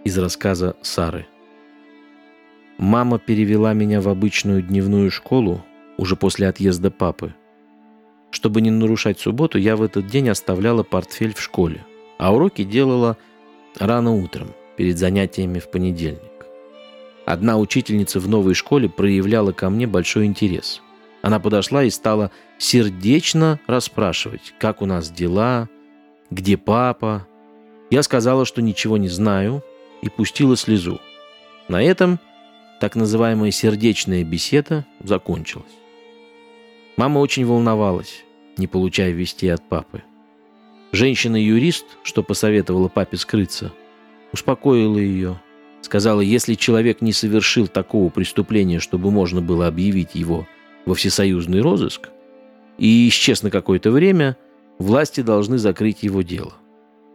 Из 0.03 0.17
рассказа 0.17 0.75
Сары. 0.81 1.25
Мама 2.79 3.19
перевела 3.19 3.73
меня 3.73 3.99
в 3.99 4.07
обычную 4.07 4.61
дневную 4.61 5.11
школу 5.11 5.65
уже 5.97 6.15
после 6.15 6.47
отъезда 6.47 6.89
папы. 6.89 7.35
Чтобы 8.31 8.61
не 8.61 8.71
нарушать 8.71 9.19
субботу, 9.19 9.57
я 9.57 9.75
в 9.75 9.83
этот 9.83 10.07
день 10.07 10.29
оставляла 10.29 10.83
портфель 10.83 11.33
в 11.33 11.41
школе, 11.41 11.85
а 12.17 12.33
уроки 12.33 12.63
делала 12.63 13.17
рано 13.77 14.13
утром, 14.13 14.53
перед 14.77 14.97
занятиями 14.97 15.59
в 15.59 15.69
понедельник. 15.69 16.21
Одна 17.25 17.57
учительница 17.57 18.21
в 18.21 18.29
новой 18.29 18.53
школе 18.53 18.87
проявляла 18.87 19.51
ко 19.51 19.69
мне 19.69 19.85
большой 19.85 20.25
интерес. 20.25 20.81
Она 21.21 21.41
подошла 21.41 21.83
и 21.83 21.89
стала 21.89 22.31
сердечно 22.57 23.59
расспрашивать, 23.67 24.53
как 24.57 24.81
у 24.81 24.85
нас 24.85 25.11
дела, 25.11 25.67
где 26.31 26.55
папа. 26.55 27.27
Я 27.89 28.03
сказала, 28.03 28.45
что 28.45 28.61
ничего 28.61 28.95
не 28.95 29.09
знаю, 29.09 29.63
и 30.01 30.07
пустила 30.07 30.55
слезу. 30.55 31.01
На 31.67 31.83
этом 31.83 32.19
так 32.79 32.95
называемая 32.95 33.51
сердечная 33.51 34.23
беседа 34.23 34.85
закончилась. 35.03 35.71
Мама 36.97 37.19
очень 37.19 37.45
волновалась, 37.45 38.23
не 38.57 38.67
получая 38.67 39.11
вести 39.11 39.47
от 39.47 39.67
папы. 39.67 40.03
Женщина-юрист, 40.91 41.85
что 42.03 42.23
посоветовала 42.23 42.87
папе 42.87 43.17
скрыться, 43.17 43.71
успокоила 44.33 44.97
ее. 44.97 45.39
Сказала, 45.81 46.21
если 46.21 46.55
человек 46.55 47.01
не 47.01 47.13
совершил 47.13 47.67
такого 47.67 48.09
преступления, 48.09 48.79
чтобы 48.79 49.11
можно 49.11 49.41
было 49.41 49.67
объявить 49.67 50.15
его 50.15 50.47
во 50.85 50.95
всесоюзный 50.95 51.61
розыск, 51.61 52.09
и 52.77 53.07
исчез 53.07 53.43
на 53.43 53.49
какое-то 53.49 53.91
время– 53.91 54.37
власти 54.79 55.21
должны 55.21 55.57
закрыть 55.57 56.01
его 56.01 56.23
дело. 56.23 56.53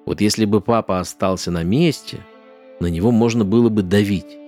Вот 0.07 0.21
если 0.21 0.45
бы 0.45 0.61
папа 0.61 1.01
остался 1.01 1.51
на 1.51 1.65
месте, 1.65 2.21
на 2.79 2.87
него 2.87 3.11
можно 3.11 3.45
было 3.45 3.71
бы 3.71 3.83
давить. 3.83 4.39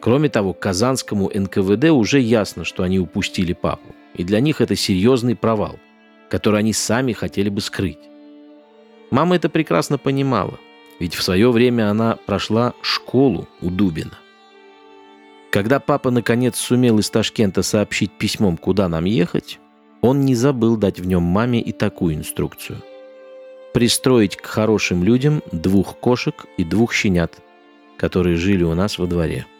Кроме 0.00 0.28
того, 0.28 0.52
казанскому 0.52 1.30
НКВД 1.32 1.90
уже 1.90 2.20
ясно, 2.20 2.64
что 2.64 2.82
они 2.82 2.98
упустили 2.98 3.52
папу, 3.52 3.94
и 4.14 4.24
для 4.24 4.40
них 4.40 4.60
это 4.60 4.76
серьезный 4.76 5.36
провал, 5.36 5.78
который 6.28 6.60
они 6.60 6.72
сами 6.72 7.12
хотели 7.12 7.48
бы 7.48 7.60
скрыть. 7.60 7.98
Мама 9.10 9.36
это 9.36 9.48
прекрасно 9.48 9.98
понимала, 9.98 10.58
ведь 11.00 11.14
в 11.14 11.22
свое 11.22 11.50
время 11.50 11.90
она 11.90 12.16
прошла 12.26 12.74
школу 12.82 13.48
у 13.60 13.70
Дубина. 13.70 14.18
Когда 15.50 15.80
папа 15.80 16.10
наконец 16.10 16.58
сумел 16.58 16.98
из 16.98 17.08
Ташкента 17.08 17.62
сообщить 17.62 18.12
письмом, 18.12 18.58
куда 18.58 18.88
нам 18.88 19.06
ехать, 19.06 19.58
он 20.02 20.20
не 20.20 20.34
забыл 20.34 20.76
дать 20.76 21.00
в 21.00 21.06
нем 21.06 21.22
маме 21.22 21.60
и 21.60 21.72
такую 21.72 22.14
инструкцию. 22.14 22.82
Пристроить 23.72 24.36
к 24.36 24.44
хорошим 24.44 25.02
людям 25.02 25.42
двух 25.50 25.96
кошек 25.98 26.46
и 26.58 26.64
двух 26.64 26.92
щенят, 26.92 27.38
которые 27.96 28.36
жили 28.36 28.62
у 28.62 28.74
нас 28.74 28.98
во 28.98 29.06
дворе– 29.06 29.46